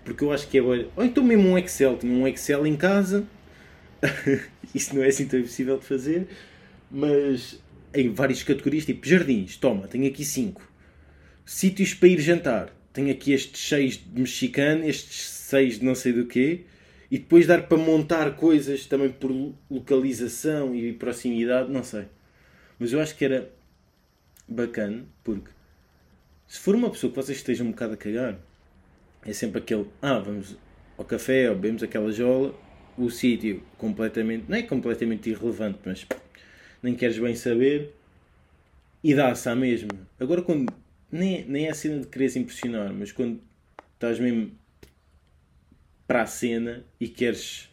Porque 0.05 0.25
eu 0.25 0.33
acho 0.33 0.49
que 0.49 0.59
é. 0.59 0.63
Ou 0.63 1.05
então 1.05 1.23
mesmo 1.23 1.49
um 1.49 1.59
Excel. 1.59 1.99
Tinha 1.99 2.13
um 2.13 2.27
Excel 2.27 2.67
em 2.67 2.77
casa. 2.77 3.27
Isso 4.75 4.95
não 4.95 5.03
é 5.03 5.09
assim 5.09 5.27
tão 5.27 5.39
impossível 5.39 5.79
de 5.79 5.85
fazer. 5.85 6.29
Mas 6.91 7.61
em 7.95 8.13
várias 8.13 8.43
categorias, 8.43 8.85
tipo 8.85 9.07
jardins, 9.07 9.57
toma, 9.57 9.89
tenho 9.89 10.07
aqui 10.07 10.25
5. 10.25 10.63
Sítios 11.45 11.95
para 11.95 12.09
ir 12.09 12.21
jantar, 12.21 12.75
tenho 12.93 13.11
aqui 13.11 13.33
estes 13.33 13.69
6 13.69 14.05
de 14.13 14.21
mexicano, 14.21 14.85
estes 14.85 15.29
6 15.29 15.79
de 15.79 15.85
não 15.85 15.95
sei 15.95 16.13
do 16.13 16.27
quê 16.27 16.65
e 17.11 17.19
depois 17.19 17.47
dar 17.47 17.63
para 17.67 17.79
montar 17.79 18.37
coisas 18.37 18.85
também 18.87 19.11
por 19.11 19.31
localização 19.71 20.75
e 20.75 20.93
proximidade, 20.93 21.71
não 21.71 21.83
sei. 21.83 22.07
Mas 22.79 22.93
eu 22.93 23.01
acho 23.01 23.17
que 23.17 23.25
era 23.25 23.51
bacana, 24.47 25.05
porque 25.25 25.51
se 26.47 26.59
for 26.59 26.75
uma 26.75 26.91
pessoa 26.91 27.11
que 27.11 27.17
vocês 27.17 27.39
estejam 27.39 27.67
um 27.67 27.71
bocado 27.71 27.95
a 27.95 27.97
cagar, 27.97 28.39
é 29.25 29.33
sempre 29.33 29.59
aquele, 29.59 29.87
ah, 30.03 30.19
vamos 30.19 30.57
ao 30.97 31.05
café 31.05 31.49
ou 31.49 31.57
bebemos 31.57 31.83
aquela 31.83 32.13
jola, 32.13 32.55
o 32.97 33.11
sítio 33.11 33.63
completamente, 33.77 34.45
não 34.49 34.57
é 34.57 34.63
completamente 34.63 35.31
irrelevante, 35.31 35.79
mas 35.85 36.07
nem 36.83 36.95
queres 36.95 37.19
bem 37.19 37.35
saber 37.35 37.95
e 39.03 39.15
dá-se 39.15 39.49
à 39.49 39.55
mesma. 39.55 39.91
Agora, 40.19 40.43
quando 40.43 40.73
nem, 41.11 41.45
nem 41.45 41.67
é 41.67 41.71
a 41.71 41.75
cena 41.75 42.01
de 42.01 42.07
quereres 42.07 42.37
impressionar, 42.37 42.93
mas 42.93 43.13
quando 43.13 43.41
estás 43.95 44.19
mesmo 44.19 44.53
para 46.07 46.23
a 46.23 46.27
cena 46.27 46.85
e 46.99 47.09
queres 47.09 47.69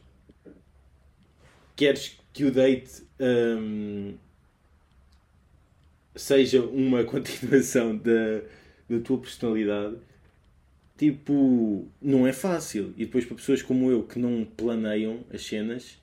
queres 1.76 2.18
que 2.34 2.46
o 2.46 2.52
date 2.52 3.04
um, 3.20 4.16
seja 6.16 6.62
uma 6.62 7.04
continuação 7.06 7.96
da, 7.96 8.42
da 8.90 9.00
tua 9.04 9.20
personalidade 9.20 9.96
tipo 10.98 11.88
não 12.02 12.26
é 12.28 12.34
fácil 12.34 12.94
e 12.98 13.06
depois 13.06 13.26
para 13.26 13.36
pessoas 13.36 13.62
como 13.62 13.90
eu 13.90 14.04
que 14.04 14.20
não 14.20 14.46
planeiam 14.46 15.24
as 15.34 15.46
cenas 15.46 15.98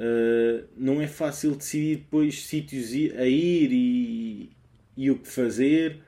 uh, 0.00 0.66
não 0.76 1.00
é 1.00 1.06
fácil 1.06 1.54
decidir 1.54 1.98
depois 1.98 2.44
sítios 2.46 2.90
a 3.18 3.26
ir 3.26 3.70
e, 3.72 4.50
e 4.96 5.10
o 5.10 5.18
que 5.18 5.28
fazer 5.28 5.98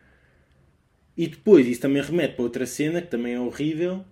e 1.16 1.28
depois 1.28 1.66
isso 1.66 1.82
também 1.82 2.02
remete 2.02 2.34
para 2.34 2.42
outra 2.42 2.66
cena 2.66 3.02
que 3.02 3.08
também 3.08 3.34
é 3.34 3.40
horrível 3.40 4.04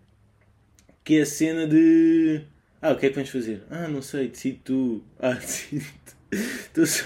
que 1.05 1.17
é 1.17 1.23
a 1.23 1.27
cena 1.27 1.67
de. 1.67 2.43
Ah, 2.81 2.93
o 2.93 2.97
que 2.97 3.07
é 3.07 3.09
que 3.09 3.15
vamos 3.15 3.31
fazer? 3.31 3.63
Ah, 3.71 3.89
não 3.89 4.01
sei, 4.01 4.29
decide 4.29 4.61
tu. 4.65 5.03
Ah, 5.19 5.35
decide 5.35 5.85
Estou 6.33 6.87
só... 6.87 7.05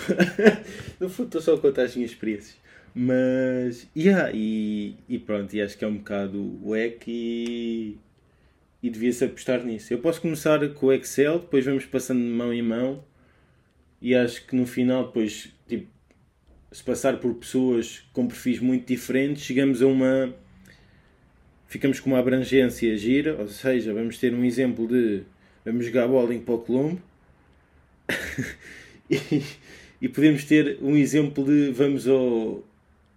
estou 1.00 1.40
só 1.40 1.54
a 1.54 1.58
contar 1.58 1.84
as 1.84 1.96
minhas 1.96 2.10
experiências. 2.10 2.56
Mas, 2.94 3.88
yeah, 3.96 4.30
e, 4.32 4.96
e 5.08 5.18
pronto, 5.18 5.54
e 5.54 5.62
acho 5.62 5.78
que 5.78 5.84
é 5.84 5.88
um 5.88 5.96
bocado 5.96 6.38
o 6.62 6.76
e, 6.76 7.96
e 8.84 8.90
devia-se 8.90 9.24
apostar 9.24 9.64
nisso. 9.64 9.94
Eu 9.94 9.98
posso 9.98 10.20
começar 10.20 10.68
com 10.74 10.88
o 10.88 10.92
Excel, 10.92 11.38
depois 11.38 11.64
vamos 11.64 11.86
passando 11.86 12.20
de 12.20 12.28
mão 12.28 12.52
em 12.52 12.60
mão. 12.60 13.02
E 13.98 14.14
acho 14.14 14.46
que 14.46 14.54
no 14.54 14.66
final, 14.66 15.06
depois, 15.06 15.48
tipo, 15.66 15.86
se 16.70 16.84
passar 16.84 17.16
por 17.16 17.32
pessoas 17.32 18.04
com 18.12 18.26
perfis 18.26 18.60
muito 18.60 18.86
diferentes, 18.86 19.42
chegamos 19.42 19.80
a 19.80 19.86
uma 19.86 20.34
ficamos 21.66 21.98
com 21.98 22.10
uma 22.10 22.18
abrangência 22.18 22.94
gira, 22.98 23.34
ou 23.40 23.48
seja, 23.48 23.94
vamos 23.94 24.18
ter 24.18 24.34
um 24.34 24.44
exemplo 24.44 24.86
de 24.86 25.22
vamos 25.64 25.86
jogar 25.86 26.06
bowling 26.06 26.40
para 26.40 26.54
o 26.54 26.58
Colombo. 26.58 27.00
E, 29.10 29.42
e, 30.00 30.08
podemos 30.08 30.44
ter 30.44 30.78
um 30.80 30.96
exemplo 30.96 31.44
de 31.44 31.70
vamos 31.70 32.08
ao, 32.08 32.64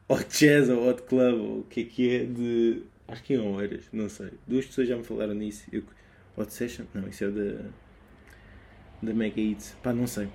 ao 0.10 0.18
jazz 0.26 0.68
ou 0.68 0.90
hot 0.90 1.02
club 1.04 1.40
ou 1.40 1.60
o 1.60 1.64
que 1.64 1.80
é 1.80 1.84
que 1.86 2.10
é 2.10 2.26
de 2.26 2.82
acho 3.08 3.24
que 3.24 3.34
é 3.34 3.40
Oeiras, 3.40 3.86
não 3.92 4.10
sei. 4.10 4.32
Duas 4.48 4.66
pessoas 4.66 4.88
já 4.88 4.98
me 4.98 5.04
falaram 5.04 5.34
nisso. 5.34 5.68
Eu, 5.72 5.84
hot 6.36 6.54
session, 6.54 6.86
não, 6.94 7.08
isso 7.08 7.24
é 7.24 7.30
da 7.30 7.70
da 9.02 9.14
Mega 9.14 9.40
Eats, 9.40 9.76
pá, 9.82 9.94
não 9.94 10.08
sei. 10.08 10.28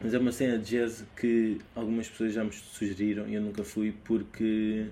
Mas 0.00 0.14
é 0.14 0.18
uma 0.18 0.32
cena 0.32 0.58
de 0.58 0.70
jazz 0.70 1.04
que 1.16 1.58
algumas 1.74 2.08
pessoas 2.08 2.32
já 2.32 2.42
me 2.42 2.52
sugeriram 2.52 3.28
e 3.28 3.34
eu 3.34 3.40
nunca 3.40 3.62
fui 3.62 3.94
porque 4.04 4.86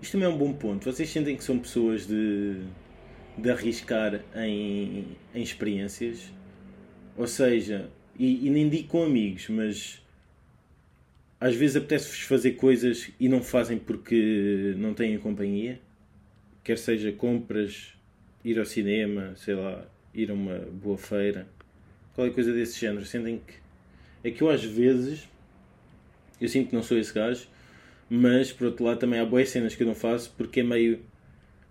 isto 0.00 0.12
também 0.12 0.26
é 0.26 0.30
um 0.30 0.38
bom 0.38 0.52
ponto. 0.52 0.90
Vocês 0.90 1.08
sentem 1.10 1.36
que 1.36 1.44
são 1.44 1.58
pessoas 1.58 2.06
de, 2.06 2.62
de 3.36 3.50
arriscar 3.50 4.22
em, 4.34 5.16
em 5.34 5.42
experiências? 5.42 6.32
Ou 7.16 7.26
seja, 7.26 7.90
e, 8.18 8.46
e 8.46 8.50
nem 8.50 8.68
digo 8.68 8.88
com 8.88 9.02
amigos, 9.02 9.48
mas 9.48 10.02
às 11.40 11.54
vezes 11.54 11.76
apetece-vos 11.76 12.20
fazer 12.20 12.52
coisas 12.52 13.10
e 13.20 13.28
não 13.28 13.42
fazem 13.42 13.78
porque 13.78 14.74
não 14.76 14.94
têm 14.94 15.18
companhia. 15.18 15.80
Quer 16.64 16.78
seja 16.78 17.12
compras, 17.12 17.92
ir 18.44 18.58
ao 18.58 18.64
cinema, 18.64 19.34
sei 19.36 19.54
lá, 19.54 19.86
ir 20.14 20.30
a 20.30 20.34
uma 20.34 20.58
boa 20.58 20.96
feira, 20.96 21.46
qualquer 22.14 22.34
coisa 22.34 22.52
desse 22.52 22.78
género. 22.80 23.04
Sentem 23.04 23.40
que. 23.46 23.54
É 24.24 24.30
que 24.30 24.42
eu 24.42 24.50
às 24.50 24.64
vezes. 24.64 25.28
Eu 26.40 26.48
sinto 26.48 26.70
que 26.70 26.74
não 26.74 26.82
sou 26.82 26.98
esse 26.98 27.12
gajo, 27.14 27.48
mas 28.10 28.52
por 28.52 28.66
outro 28.66 28.84
lado 28.84 28.98
também 28.98 29.18
há 29.20 29.24
boas 29.24 29.48
cenas 29.48 29.74
que 29.74 29.82
eu 29.82 29.86
não 29.86 29.94
faço 29.94 30.32
porque 30.36 30.60
é 30.60 30.62
meio. 30.62 31.00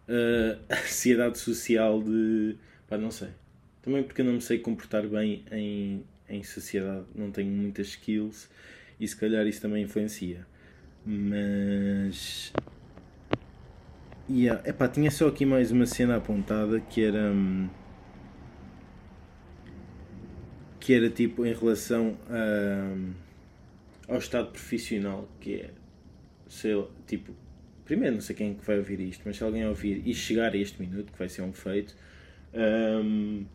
Uh, 0.08 0.62
ansiedade 0.72 1.40
social 1.40 2.00
de. 2.00 2.56
pá, 2.88 2.96
não 2.96 3.10
sei. 3.10 3.30
Também 3.82 4.04
porque 4.04 4.22
eu 4.22 4.26
não 4.26 4.34
me 4.34 4.42
sei 4.42 4.60
comportar 4.60 5.08
bem 5.08 5.44
em, 5.52 6.04
em 6.30 6.44
sociedade, 6.44 7.08
não 7.16 7.32
tenho 7.32 7.50
muitas 7.50 7.88
skills 7.88 8.48
e 9.00 9.08
se 9.08 9.16
calhar 9.16 9.46
isso 9.46 9.62
também 9.62 9.84
influencia. 9.84 10.46
Mas. 11.06 12.52
Yeah. 14.30 14.68
Epá, 14.68 14.88
tinha 14.88 15.12
só 15.12 15.28
aqui 15.28 15.46
mais 15.46 15.72
uma 15.72 15.86
cena 15.86 16.18
apontada 16.18 16.80
que 16.80 17.04
era. 17.04 17.32
Hum, 17.32 17.70
que 20.80 20.94
era 20.94 21.10
tipo 21.10 21.46
em 21.46 21.54
relação 21.54 22.18
a, 22.30 22.94
hum, 22.96 23.14
ao 24.08 24.18
estado 24.18 24.52
profissional, 24.52 25.30
que 25.40 25.56
é. 25.56 25.70
Sei 26.48 26.74
lá, 26.74 26.88
tipo. 27.06 27.34
Primeiro, 27.86 28.16
não 28.16 28.22
sei 28.22 28.36
quem 28.36 28.52
é 28.52 28.54
que 28.56 28.66
vai 28.66 28.80
ouvir 28.80 29.00
isto, 29.00 29.22
mas 29.26 29.38
se 29.38 29.44
alguém 29.44 29.68
ouvir 29.68 30.02
e 30.08 30.14
chegar 30.14 30.54
a 30.54 30.58
este 30.58 30.82
minuto, 30.82 31.12
que 31.12 31.20
vai 31.20 31.30
ser 31.30 31.44
um 31.44 31.54
feito. 31.54 31.96
Um, 32.52 33.46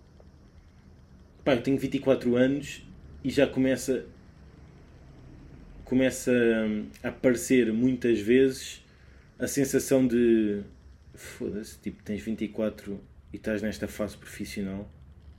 pá, 1.45 1.55
eu 1.55 1.63
tenho 1.63 1.77
24 1.77 2.37
anos 2.37 2.87
e 3.25 3.31
já 3.31 3.47
começa 3.49 4.07
começa 5.91 6.31
a 7.03 7.09
aparecer 7.09 7.73
muitas 7.73 8.21
vezes 8.21 8.81
a 9.37 9.49
sensação 9.49 10.07
de 10.07 10.63
foda-se, 11.13 11.81
tipo, 11.81 12.01
tens 12.05 12.23
24 12.23 13.01
e 13.33 13.37
estás 13.37 13.61
nesta 13.61 13.89
fase 13.89 14.17
profissional. 14.17 14.89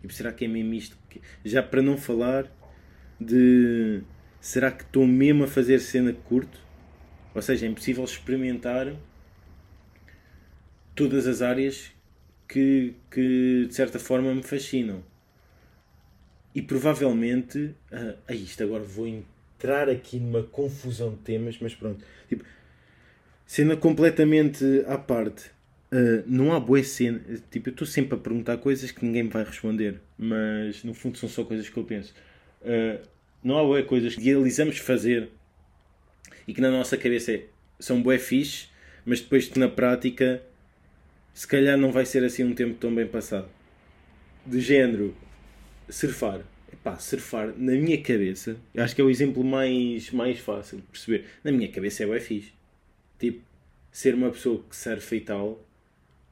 Tipo, 0.02 0.12
será 0.12 0.34
que 0.34 0.44
é 0.44 0.50
mesmo 0.50 0.74
isto? 0.74 0.98
Já 1.46 1.64
para 1.64 1.82
não 1.82 1.98
falar 1.98 2.52
de 3.18 4.02
será 4.42 4.70
que 4.70 4.84
estou 4.84 5.08
mesmo 5.08 5.46
a 5.46 5.48
fazer 5.48 5.80
cena 5.80 6.12
curto? 6.12 6.60
Ou 7.34 7.42
seja, 7.42 7.66
é 7.66 7.70
impossível 7.70 8.04
experimentar 8.04 8.94
todas 10.94 11.28
as 11.28 11.42
áreas 11.42 11.94
que, 12.46 12.94
que 13.10 13.68
de 13.70 13.74
certa 13.74 14.00
forma 14.00 14.36
me 14.36 14.44
fascinam. 14.44 15.02
E 16.54 16.62
provavelmente, 16.62 17.74
uh, 17.90 18.18
ah, 18.28 18.34
isto 18.34 18.62
agora 18.62 18.84
vou 18.84 19.08
entrar 19.62 19.88
aqui 19.88 20.20
numa 20.20 20.42
confusão 20.42 21.12
de 21.12 21.18
temas, 21.18 21.58
mas 21.62 21.76
pronto. 21.76 22.04
Tipo, 22.28 22.44
cena 23.46 23.78
completamente 23.78 24.84
à 24.88 24.98
parte. 24.98 25.52
Uh, 25.92 26.24
não 26.26 26.52
há 26.52 26.60
boa 26.60 26.84
cena. 26.84 27.22
Tipo, 27.52 27.70
eu 27.70 27.72
estou 27.72 27.86
sempre 27.86 28.16
a 28.16 28.18
perguntar 28.18 28.58
coisas 28.58 28.92
que 28.92 29.06
ninguém 29.06 29.24
me 29.24 29.30
vai 29.30 29.44
responder, 29.44 30.02
mas 30.18 30.84
no 30.84 30.94
fundo 30.96 31.18
são 31.18 31.30
só 31.30 31.44
coisas 31.44 31.70
que 31.70 31.78
eu 31.78 31.84
penso. 31.84 32.14
Uh, 32.62 33.06
não 33.44 33.58
há 33.58 33.62
boas 33.62 33.86
coisas 33.86 34.16
que 34.16 34.22
idealizamos 34.22 34.78
fazer 34.80 35.30
e 36.48 36.54
que 36.54 36.62
na 36.62 36.72
nossa 36.72 36.98
cabeça 36.98 37.34
é, 37.34 37.46
são 37.80 38.02
bué 38.02 38.18
fixe, 38.18 38.68
mas 39.06 39.22
depois 39.22 39.48
que 39.48 39.60
na 39.60 39.68
prática 39.68 40.42
se 41.34 41.48
calhar 41.48 41.78
não 41.78 41.92
vai 41.92 42.06
ser 42.06 42.24
assim 42.24 42.44
um 42.44 42.54
tempo 42.54 42.76
tão 42.76 42.94
bem 42.94 43.08
passado. 43.08 43.48
De 44.46 44.60
género, 44.60 45.16
surfar 45.88 46.42
pá, 46.78 46.98
surfar 46.98 47.54
na 47.58 47.74
minha 47.74 48.02
cabeça, 48.02 48.58
acho 48.78 48.96
que 48.96 49.02
é 49.02 49.04
o 49.04 49.10
exemplo 49.10 49.44
mais, 49.44 50.12
mais 50.12 50.40
fácil 50.40 50.78
de 50.78 50.84
perceber. 50.84 51.26
Na 51.44 51.52
minha 51.52 51.70
cabeça 51.70 52.04
é 52.04 52.08
bem 52.08 52.20
fixe. 52.20 52.54
Tipo, 53.20 53.42
ser 53.92 54.16
uma 54.16 54.32
pessoa 54.32 54.64
que 54.68 54.76
surfa 54.76 55.16
e 55.16 55.22
tal 55.22 55.64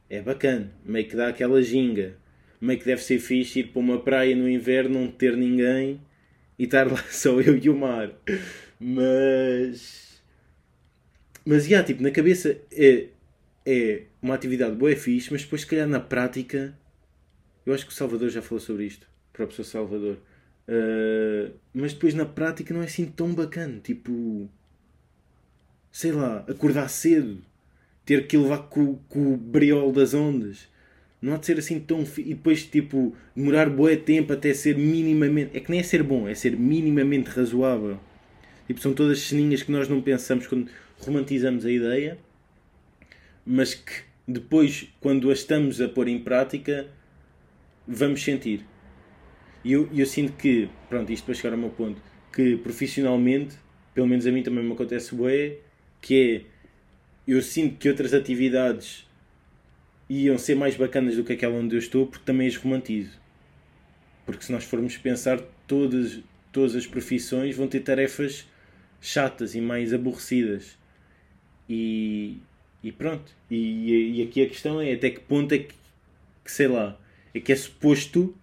é 0.10 0.22
bacana, 0.22 0.72
meio 0.84 1.08
que 1.08 1.16
dá 1.16 1.28
aquela 1.30 1.62
ginga. 1.62 2.16
Meio 2.60 2.80
que 2.80 2.86
deve 2.86 3.02
ser 3.02 3.20
fixe 3.20 3.60
ir 3.60 3.68
para 3.68 3.80
uma 3.80 4.02
praia 4.02 4.36
no 4.36 4.50
inverno, 4.50 5.00
não 5.00 5.12
ter 5.12 5.38
ninguém 5.38 6.02
e 6.58 6.66
estar 6.66 6.92
lá 6.92 7.02
só 7.10 7.40
eu 7.40 7.58
e 7.58 7.70
o 7.70 7.76
mar. 7.76 8.12
Mas. 8.80 10.22
Mas, 11.46 11.66
já, 11.66 11.84
tipo, 11.84 12.04
na 12.04 12.12
cabeça 12.12 12.60
é, 12.72 13.08
é 13.66 14.04
uma 14.22 14.36
atividade 14.36 14.76
boa, 14.76 14.92
é 14.92 14.96
fixe, 14.96 15.32
mas 15.32 15.44
depois, 15.44 15.62
se 15.62 15.68
calhar, 15.68 15.88
na 15.88 16.00
prática. 16.00 16.78
Eu 17.66 17.74
acho 17.74 17.86
que 17.86 17.92
o 17.92 17.96
Salvador 17.96 18.30
já 18.30 18.42
falou 18.42 18.60
sobre 18.60 18.86
isto. 18.86 19.08
O 19.30 19.34
próprio 19.34 19.64
Sr. 19.64 19.70
Salvador. 19.70 20.18
Uh, 20.70 21.52
mas 21.74 21.94
depois 21.94 22.14
na 22.14 22.26
prática 22.26 22.72
não 22.74 22.82
é 22.82 22.86
assim 22.86 23.06
tão 23.06 23.34
bacana. 23.34 23.80
Tipo, 23.84 24.48
sei 25.92 26.12
lá, 26.12 26.46
acordar 26.48 26.88
cedo, 26.90 27.40
ter 28.06 28.28
que 28.28 28.38
levar 28.38 28.70
com, 28.70 28.98
com 29.10 29.34
o 29.34 29.38
briol 29.38 29.92
das 29.92 30.14
ondas. 30.14 30.68
Não 31.20 31.34
há 31.34 31.38
de 31.38 31.48
ser 31.48 31.58
assim 31.58 31.80
tão. 31.80 32.06
E 32.18 32.36
depois, 32.36 32.66
tipo, 32.66 33.16
demorar 33.36 33.70
bué 33.70 33.96
tempo 33.96 34.32
até 34.32 34.54
ser 34.54 34.78
minimamente. 34.78 35.58
É 35.58 35.60
que 35.60 35.72
nem 35.72 35.80
é 35.80 35.84
ser 35.84 36.04
bom, 36.04 36.28
é 36.28 36.36
ser 36.36 36.56
minimamente 36.56 37.30
razoável. 37.30 38.00
Tipo, 38.68 38.80
são 38.80 38.94
todas 38.94 39.20
ceninhas 39.22 39.64
que 39.64 39.72
nós 39.72 39.90
não 39.90 40.02
pensamos 40.02 40.46
quando 40.46 40.70
romantizamos 41.00 41.66
a 41.66 41.72
ideia, 41.72 42.20
mas 43.44 43.74
que 43.74 44.04
depois, 44.28 44.88
quando 45.02 45.32
as 45.32 45.40
estamos 45.40 45.82
a 45.82 45.90
pôr 45.90 46.08
em 46.08 46.20
prática, 46.20 46.88
vamos 47.88 48.24
sentir. 48.24 48.64
E 49.64 49.74
eu, 49.74 49.90
eu 49.94 50.06
sinto 50.06 50.34
que, 50.34 50.70
pronto, 50.88 51.12
isto 51.12 51.26
para 51.26 51.34
chegar 51.34 51.54
ao 51.54 51.60
meu 51.60 51.70
ponto, 51.70 52.02
que 52.34 52.58
profissionalmente, 52.58 53.56
pelo 53.94 54.08
menos 54.08 54.26
a 54.26 54.32
mim 54.32 54.44
também 54.44 54.64
me 54.64 54.72
acontece 54.72 55.14
bué, 55.14 55.58
que 56.02 56.46
é, 57.28 57.32
eu 57.32 57.42
sinto 57.42 57.78
que 57.78 57.90
outras 57.90 58.14
atividades 58.14 59.08
iam 60.10 60.38
ser 60.38 60.56
mais 60.56 60.76
bacanas 60.76 61.16
do 61.16 61.24
que 61.24 61.34
aquela 61.34 61.56
onde 61.56 61.76
eu 61.76 61.80
estou, 61.80 62.08
porque 62.08 62.26
também 62.26 62.48
as 62.48 62.56
romantizo. 62.56 63.20
Porque 64.26 64.44
se 64.44 64.52
nós 64.52 64.64
formos 64.64 64.98
pensar, 64.98 65.40
todas, 65.68 66.20
todas 66.52 66.76
as 66.76 66.88
profissões 66.88 67.56
vão 67.56 67.68
ter 67.68 67.82
tarefas 67.82 68.48
chatas 69.02 69.56
e 69.56 69.62
mais 69.62 69.94
aborrecidas. 69.94 70.78
E, 71.68 72.38
e 72.84 72.92
pronto. 72.92 73.32
E, 73.52 74.20
e 74.20 74.24
aqui 74.24 74.42
a 74.42 74.48
questão 74.48 74.82
é 74.82 74.94
até 74.94 75.10
que 75.10 75.20
ponto 75.20 75.54
é 75.54 75.60
que, 75.60 75.76
que 76.44 76.52
sei 76.52 76.68
lá, 76.68 77.00
é 77.34 77.40
que 77.40 77.52
é 77.52 77.56
suposto 77.56 78.36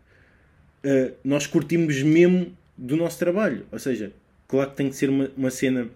uh, 0.87 1.15
nós 1.25 1.47
curtimos 1.47 2.01
mesmo 2.03 2.57
do 2.77 2.97
nosso 2.97 3.19
trabalho. 3.19 3.67
Ou 3.73 3.79
seja, 3.79 4.13
claro 4.47 4.71
que 4.71 4.77
tem 4.77 4.89
que 4.89 4.97
ser 4.97 5.11
uma, 5.11 5.31
uma 5.37 5.51
cena 5.51 5.91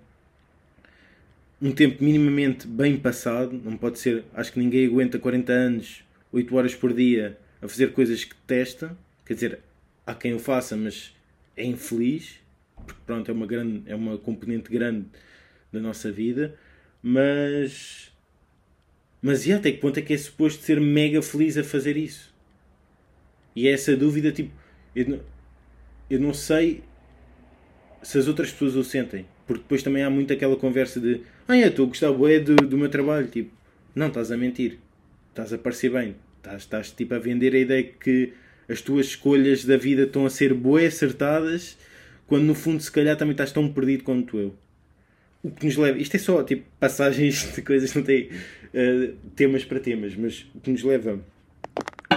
um 1.62 1.72
tempo 1.72 2.03
minimamente 2.03 2.66
bem 2.66 2.96
passado, 2.96 3.61
não 3.62 3.76
pode 3.76 3.98
ser, 3.98 4.24
acho 4.33 4.50
que 4.53 4.59
ninguém 4.59 4.87
aguenta 4.87 5.18
40 5.18 5.53
anos, 5.53 6.03
8 6.33 6.57
horas 6.57 6.74
por 6.74 6.94
dia 6.94 7.38
a 7.61 7.68
fazer 7.68 7.92
coisas 7.92 8.24
que 8.24 8.35
testa, 8.46 8.96
quer 9.26 9.35
dizer, 9.35 9.59
há 10.07 10.14
quem 10.14 10.33
o 10.33 10.38
faça, 10.38 10.74
mas 10.74 11.14
é 11.55 11.64
infeliz, 11.64 12.40
porque 12.74 12.98
pronto, 13.05 13.31
é 13.31 13.35
uma 13.35 13.46
grande, 13.46 13.83
é 13.85 13.94
uma 13.94 14.16
componente 14.16 14.70
grande 14.70 15.05
da 15.70 15.81
nossa 15.81 16.11
vida, 16.11 16.57
mas 17.03 18.11
mas 19.22 19.46
e 19.46 19.53
até 19.53 19.70
que 19.70 19.79
ponto 19.79 19.98
é 19.98 20.03
que 20.03 20.14
é 20.14 20.18
suposto 20.18 20.62
ser 20.62 20.81
mega 20.81 21.20
feliz 21.20 21.59
a 21.59 21.62
fazer 21.62 21.96
isso? 21.96 22.35
E 23.55 23.68
é 23.68 23.72
essa 23.72 23.94
dúvida, 23.94 24.33
tipo, 24.33 24.50
eu 24.94 25.09
não, 25.09 25.20
eu 26.09 26.20
não 26.20 26.35
sei 26.35 26.83
se 28.03 28.18
as 28.18 28.29
outras 28.29 28.50
pessoas 28.50 28.74
o 28.76 28.85
sentem. 28.85 29.26
Porque 29.46 29.62
depois 29.62 29.83
também 29.83 30.03
há 30.03 30.11
muito 30.11 30.33
aquela 30.33 30.57
conversa 30.57 31.00
de 31.00 31.22
Ah, 31.48 31.57
é, 31.57 31.66
estou 31.66 31.87
a 31.87 31.88
gostar 31.88 32.12
bué 32.12 32.38
do, 32.38 32.57
do 32.57 32.79
meu 32.79 32.88
trabalho. 32.88 33.26
Tipo, 33.29 33.50
não, 33.94 34.09
estás 34.09 34.31
a 34.31 34.37
mentir. 34.37 34.79
Estás 35.31 35.53
a 35.53 35.59
parecer 35.59 35.90
bem. 35.90 36.14
Estás, 36.37 36.62
estás 36.62 36.90
tipo 36.92 37.14
a 37.14 37.18
vender 37.18 37.55
a 37.55 37.59
ideia 37.59 37.83
que 37.83 38.33
as 38.68 38.81
tuas 38.81 39.07
escolhas 39.07 39.64
da 39.64 39.76
vida 39.76 40.03
estão 40.03 40.24
a 40.24 40.31
ser 40.31 40.55
bué 40.55 40.87
acertadas 40.87 41.76
quando 42.26 42.44
no 42.44 42.55
fundo 42.55 42.81
se 42.81 42.90
calhar 42.92 43.16
também 43.16 43.33
estás 43.33 43.50
tão 43.50 43.70
perdido 43.72 44.05
quanto 44.05 44.38
eu. 44.38 44.55
O 45.42 45.50
que 45.50 45.66
nos 45.66 45.76
leva... 45.76 45.98
Isto 45.98 46.14
é 46.14 46.18
só 46.18 46.44
tipo 46.44 46.64
passagens 46.79 47.50
de 47.55 47.62
coisas, 47.62 47.92
não 47.92 48.05
tem 48.05 48.29
uh, 48.29 49.16
temas 49.35 49.64
para 49.64 49.81
temas, 49.81 50.14
mas 50.14 50.46
o 50.55 50.61
que 50.61 50.70
nos 50.70 50.85
leva 50.85 51.20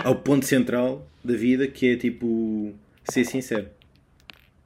ao 0.03 0.15
ponto 0.15 0.45
central 0.45 1.07
da 1.23 1.33
vida 1.33 1.67
que 1.67 1.93
é 1.93 1.95
tipo 1.95 2.73
ser 3.05 3.25
sincero. 3.25 3.69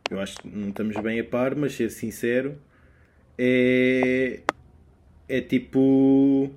Eu 0.10 0.20
acho 0.20 0.38
que 0.38 0.48
não 0.48 0.70
estamos 0.70 0.98
bem 0.98 1.20
a 1.20 1.24
par, 1.24 1.56
mas 1.56 1.74
ser 1.74 1.92
sincero 1.92 2.58
é, 3.38 4.42
é 5.30 5.42
tipo 5.42 6.52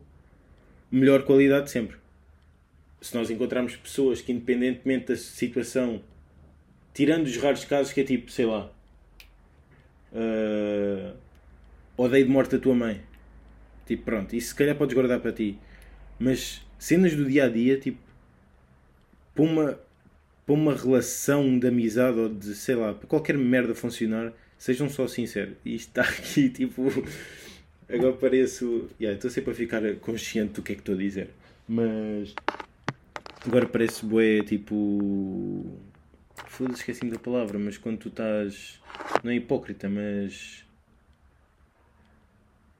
melhor 0.90 1.24
qualidade 1.24 1.70
sempre. 1.70 1.96
Se 3.00 3.14
nós 3.14 3.30
encontrarmos 3.30 3.76
pessoas 3.76 4.20
que, 4.20 4.32
independentemente 4.32 5.06
da 5.06 5.16
situação, 5.16 6.02
tirando 6.94 7.26
os 7.26 7.36
raros 7.36 7.64
casos 7.64 7.92
que 7.92 8.00
é 8.00 8.04
tipo, 8.04 8.30
sei 8.30 8.46
lá, 8.46 8.70
uh, 10.12 11.16
odeio 11.96 12.24
de 12.24 12.30
morte 12.30 12.56
a 12.56 12.58
tua 12.58 12.74
mãe, 12.74 13.00
tipo, 13.86 14.04
pronto, 14.04 14.36
isso 14.36 14.48
se 14.48 14.54
calhar 14.54 14.76
podes 14.76 14.94
guardar 14.94 15.20
para 15.20 15.32
ti, 15.32 15.58
mas 16.18 16.62
cenas 16.78 17.16
do 17.16 17.24
dia 17.24 17.44
a 17.44 17.48
dia, 17.48 17.78
tipo, 17.78 18.09
para 19.40 19.44
uma, 19.44 19.80
para 20.44 20.54
uma 20.54 20.74
relação 20.74 21.58
de 21.58 21.66
amizade 21.66 22.18
ou 22.18 22.28
de 22.28 22.54
sei 22.54 22.74
lá, 22.74 22.92
para 22.92 23.06
qualquer 23.06 23.38
merda 23.38 23.74
funcionar, 23.74 24.32
Sejam 24.58 24.90
só 24.90 25.08
sinceros. 25.08 25.56
E 25.64 25.74
isto 25.74 25.88
está 25.88 26.02
aqui 26.04 26.50
tipo. 26.50 26.86
Agora 27.88 28.12
pareço. 28.12 28.90
Yeah, 29.00 29.16
estou 29.16 29.30
sempre 29.30 29.52
a 29.52 29.54
ficar 29.54 29.80
consciente 29.96 30.52
do 30.52 30.62
que 30.62 30.72
é 30.72 30.74
que 30.74 30.82
estou 30.82 30.94
a 30.94 30.98
dizer. 30.98 31.30
Mas. 31.66 32.34
Agora 33.46 33.66
parece 33.66 34.04
boé 34.04 34.42
tipo. 34.42 35.64
Foda-se, 36.46 36.80
esqueci-me 36.80 37.10
da 37.10 37.18
palavra, 37.18 37.58
mas 37.58 37.78
quando 37.78 38.00
tu 38.00 38.08
estás. 38.08 38.78
Não 39.24 39.30
é 39.30 39.36
hipócrita, 39.36 39.88
mas. 39.88 40.62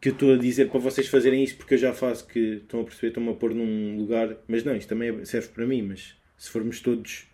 Que 0.02 0.10
eu 0.10 0.12
estou 0.12 0.34
a 0.34 0.36
dizer 0.36 0.68
para 0.68 0.80
vocês 0.80 1.08
fazerem 1.08 1.42
isso 1.42 1.56
porque 1.56 1.74
eu 1.74 1.78
já 1.78 1.94
faço, 1.94 2.26
que 2.26 2.56
estão 2.56 2.82
a 2.82 2.84
perceber, 2.84 3.08
estão-me 3.08 3.30
a 3.30 3.34
pôr 3.34 3.54
num 3.54 3.96
lugar. 3.96 4.36
Mas 4.46 4.64
não, 4.64 4.76
isto 4.76 4.88
também 4.90 5.24
serve 5.24 5.48
para 5.48 5.66
mim, 5.66 5.80
mas 5.80 6.19
se 6.40 6.48
formos 6.48 6.80
todos 6.80 7.26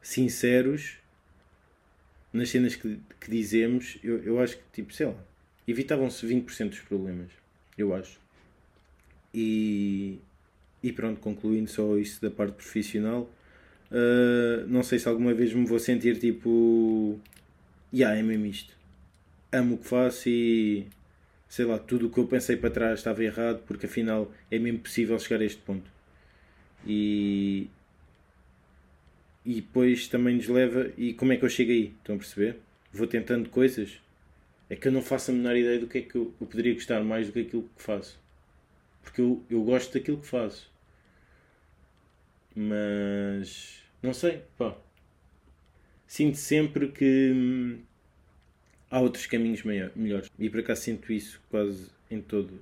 sinceros 0.00 0.96
nas 2.32 2.48
cenas 2.48 2.74
que, 2.74 2.98
que 3.20 3.30
dizemos, 3.30 3.98
eu, 4.02 4.16
eu 4.24 4.40
acho 4.40 4.56
que, 4.56 4.62
tipo, 4.72 4.94
sei 4.94 5.08
lá, 5.08 5.14
evitavam-se 5.68 6.26
20% 6.26 6.70
dos 6.70 6.80
problemas. 6.80 7.30
Eu 7.76 7.94
acho. 7.94 8.18
E, 9.34 10.18
e 10.82 10.90
pronto, 10.90 11.20
concluindo 11.20 11.68
só 11.68 11.98
isso 11.98 12.22
da 12.22 12.30
parte 12.30 12.54
profissional, 12.54 13.30
uh, 13.90 14.66
não 14.68 14.82
sei 14.82 14.98
se 14.98 15.06
alguma 15.06 15.34
vez 15.34 15.52
me 15.52 15.66
vou 15.66 15.78
sentir 15.78 16.18
tipo. 16.18 17.20
Yeah, 17.92 18.18
é 18.18 18.22
mesmo 18.22 18.46
isto. 18.46 18.74
Amo 19.52 19.74
o 19.74 19.78
que 19.78 19.86
faço 19.86 20.30
e. 20.30 20.86
Sei 21.46 21.66
lá, 21.66 21.78
tudo 21.78 22.06
o 22.06 22.10
que 22.10 22.18
eu 22.18 22.26
pensei 22.26 22.56
para 22.56 22.70
trás 22.70 23.00
estava 23.00 23.22
errado 23.22 23.62
porque 23.66 23.84
afinal 23.84 24.32
é 24.50 24.58
mesmo 24.58 24.78
possível 24.78 25.18
chegar 25.18 25.42
a 25.42 25.44
este 25.44 25.60
ponto. 25.60 25.90
E, 26.86 27.68
e 29.44 29.54
depois 29.56 30.08
também 30.08 30.36
nos 30.36 30.48
leva. 30.48 30.90
E 30.96 31.12
como 31.14 31.32
é 31.32 31.36
que 31.36 31.44
eu 31.44 31.48
chego 31.48 31.70
aí? 31.70 31.94
Estão 31.98 32.16
a 32.16 32.18
perceber? 32.18 32.58
Vou 32.92 33.06
tentando 33.06 33.48
coisas. 33.48 34.00
É 34.70 34.76
que 34.76 34.88
eu 34.88 34.92
não 34.92 35.02
faço 35.02 35.30
a 35.30 35.34
menor 35.34 35.56
ideia 35.56 35.78
do 35.78 35.86
que 35.86 35.98
é 35.98 36.02
que 36.02 36.14
eu, 36.14 36.32
eu 36.40 36.46
poderia 36.46 36.72
gostar 36.74 37.02
mais 37.02 37.26
do 37.26 37.32
que 37.32 37.40
aquilo 37.40 37.68
que 37.76 37.82
faço. 37.82 38.20
Porque 39.02 39.20
eu, 39.20 39.44
eu 39.50 39.62
gosto 39.62 39.92
daquilo 39.92 40.18
que 40.18 40.26
faço. 40.26 40.70
Mas. 42.54 43.82
Não 44.02 44.12
sei, 44.12 44.42
pá. 44.56 44.76
Sinto 46.06 46.36
sempre 46.36 46.88
que 46.88 47.32
hum, 47.34 47.78
há 48.90 49.00
outros 49.00 49.26
caminhos 49.26 49.62
maior, 49.62 49.90
melhores. 49.96 50.30
E 50.38 50.50
por 50.50 50.60
acaso 50.60 50.82
sinto 50.82 51.12
isso 51.12 51.40
quase 51.50 51.90
em 52.10 52.20
todo 52.20 52.60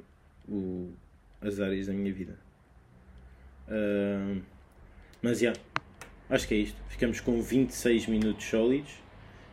o, 0.48 0.92
as 1.40 1.58
áreas 1.60 1.88
da 1.88 1.92
minha 1.92 2.12
vida. 2.12 2.38
Uh, 3.68 4.40
mas 5.22 5.40
já. 5.40 5.48
Yeah, 5.48 5.69
Acho 6.30 6.46
que 6.46 6.54
é 6.54 6.58
isto. 6.58 6.80
Ficamos 6.88 7.20
com 7.20 7.42
26 7.42 8.06
minutos 8.06 8.46
sólidos. 8.46 8.92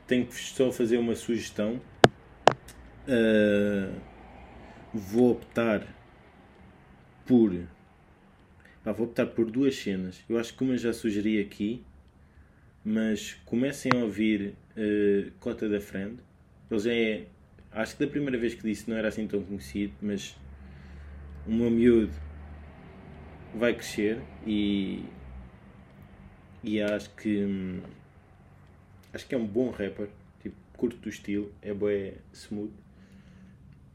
Tenho 0.06 0.28
que 0.28 0.36
só 0.36 0.72
fazer 0.72 0.98
uma 0.98 1.16
sugestão. 1.16 1.82
Uh, 3.08 4.00
vou 4.94 5.32
optar 5.32 5.88
por. 7.26 7.52
Vou 8.86 9.06
optar 9.08 9.26
por 9.26 9.50
duas 9.50 9.76
cenas. 9.76 10.24
Eu 10.30 10.38
acho 10.38 10.56
que 10.56 10.64
uma 10.64 10.78
já 10.78 10.94
sugeri 10.94 11.42
aqui. 11.42 11.84
Mas 12.86 13.34
comecem 13.44 13.92
a 13.96 14.04
ouvir 14.04 14.54
uh, 14.78 15.32
Cota 15.40 15.68
da 15.68 15.82
Friend. 15.82 16.18
Ele 16.70 16.80
já 16.80 16.94
é. 16.94 17.26
Acho 17.72 17.98
que 17.98 18.06
da 18.06 18.12
primeira 18.12 18.38
vez 18.38 18.54
que 18.54 18.62
disse 18.62 18.88
não 18.88 18.96
era 18.96 19.08
assim 19.08 19.28
tão 19.28 19.42
conhecido, 19.42 19.94
mas 20.02 20.38
o 21.46 21.52
meu 21.52 21.70
miúdo 21.70 22.14
vai 23.54 23.74
crescer 23.74 24.22
e 24.46 25.04
e 26.64 26.82
acho 26.82 27.10
que 27.16 27.44
hum, 27.44 27.82
acho 29.14 29.28
que 29.28 29.36
é 29.36 29.38
um 29.38 29.46
bom 29.46 29.70
rapper 29.70 30.10
tipo 30.42 30.56
curto 30.76 30.98
do 30.98 31.10
estilo 31.10 31.52
é 31.62 31.74
bué 31.74 32.14
smooth. 32.34 32.72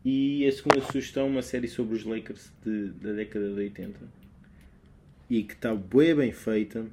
E 0.05 0.45
a 0.47 0.53
segunda 0.53 0.81
sugestão 0.81 1.29
uma 1.29 1.43
série 1.43 1.69
sobre 1.69 1.95
os 1.95 2.05
Lakers 2.05 2.53
de, 2.65 2.89
da 2.89 3.13
década 3.13 3.49
de 3.49 3.55
80 3.55 4.01
e 5.31 5.45
que 5.45 5.55
está 5.55 5.75
bué 5.75 6.15
bem 6.15 6.33
feita. 6.33 6.87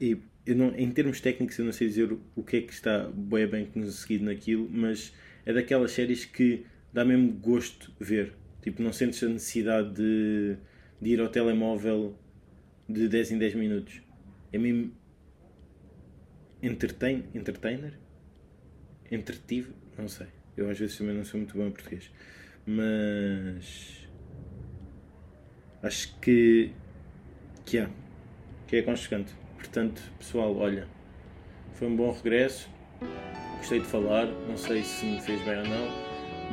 E 0.00 0.18
eu 0.46 0.56
não, 0.56 0.74
em 0.76 0.90
termos 0.90 1.20
técnicos 1.20 1.58
eu 1.58 1.64
não 1.64 1.72
sei 1.72 1.88
dizer 1.88 2.12
o 2.34 2.42
que 2.42 2.58
é 2.58 2.60
que 2.60 2.72
está 2.72 3.08
bué 3.08 3.46
bem 3.46 3.66
conseguido 3.66 4.24
naquilo 4.24 4.68
mas 4.70 5.12
é 5.44 5.52
daquelas 5.52 5.92
séries 5.92 6.24
que 6.24 6.64
dá 6.92 7.04
mesmo 7.04 7.32
gosto 7.32 7.90
ver. 7.98 8.34
Tipo 8.62 8.82
não 8.82 8.92
sentes 8.92 9.22
a 9.22 9.28
necessidade 9.28 9.94
de, 9.94 10.56
de 11.00 11.10
ir 11.10 11.20
ao 11.20 11.28
telemóvel 11.28 12.14
de 12.92 13.08
10 13.08 13.32
em 13.32 13.38
10 13.38 13.54
minutos. 13.54 14.02
É 14.52 14.58
mesmo 14.58 14.92
entertain, 16.62 17.24
entertainer? 17.34 17.98
Entretivo? 19.10 19.72
Não 19.96 20.08
sei. 20.08 20.26
Eu 20.56 20.68
às 20.68 20.78
vezes 20.78 20.96
também 20.98 21.14
não 21.14 21.24
sou 21.24 21.38
muito 21.38 21.56
bom 21.56 21.66
em 21.66 21.70
português. 21.70 22.10
Mas 22.66 24.08
acho 25.82 26.18
que 26.20 26.72
que 27.64 27.78
é, 27.78 27.88
que 28.66 28.76
é 28.76 28.78
aconchegante. 28.80 29.32
Portanto, 29.56 30.02
pessoal, 30.18 30.56
olha, 30.56 30.88
foi 31.74 31.88
um 31.88 31.96
bom 31.96 32.10
regresso. 32.10 32.68
Gostei 33.58 33.80
de 33.80 33.86
falar, 33.86 34.26
não 34.26 34.56
sei 34.56 34.82
se 34.82 35.04
me 35.04 35.20
fez 35.20 35.40
bem 35.42 35.58
ou 35.58 35.64
não, 35.64 35.88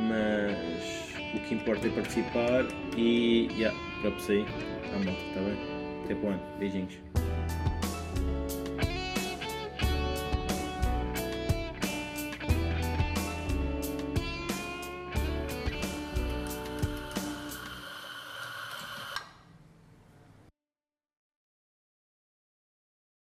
mas 0.08 1.34
o 1.34 1.40
que 1.40 1.54
importa 1.54 1.88
é 1.88 1.90
participar 1.90 2.66
e 2.96 3.48
yeah, 3.52 3.76
para 4.00 4.10
aí 4.32 4.44
à 4.94 4.98
moto, 4.98 5.26
está 5.28 5.40
bem? 5.40 5.67
Até 6.08 6.14
quando? 6.22 6.40
Beijinhos. 6.58 7.07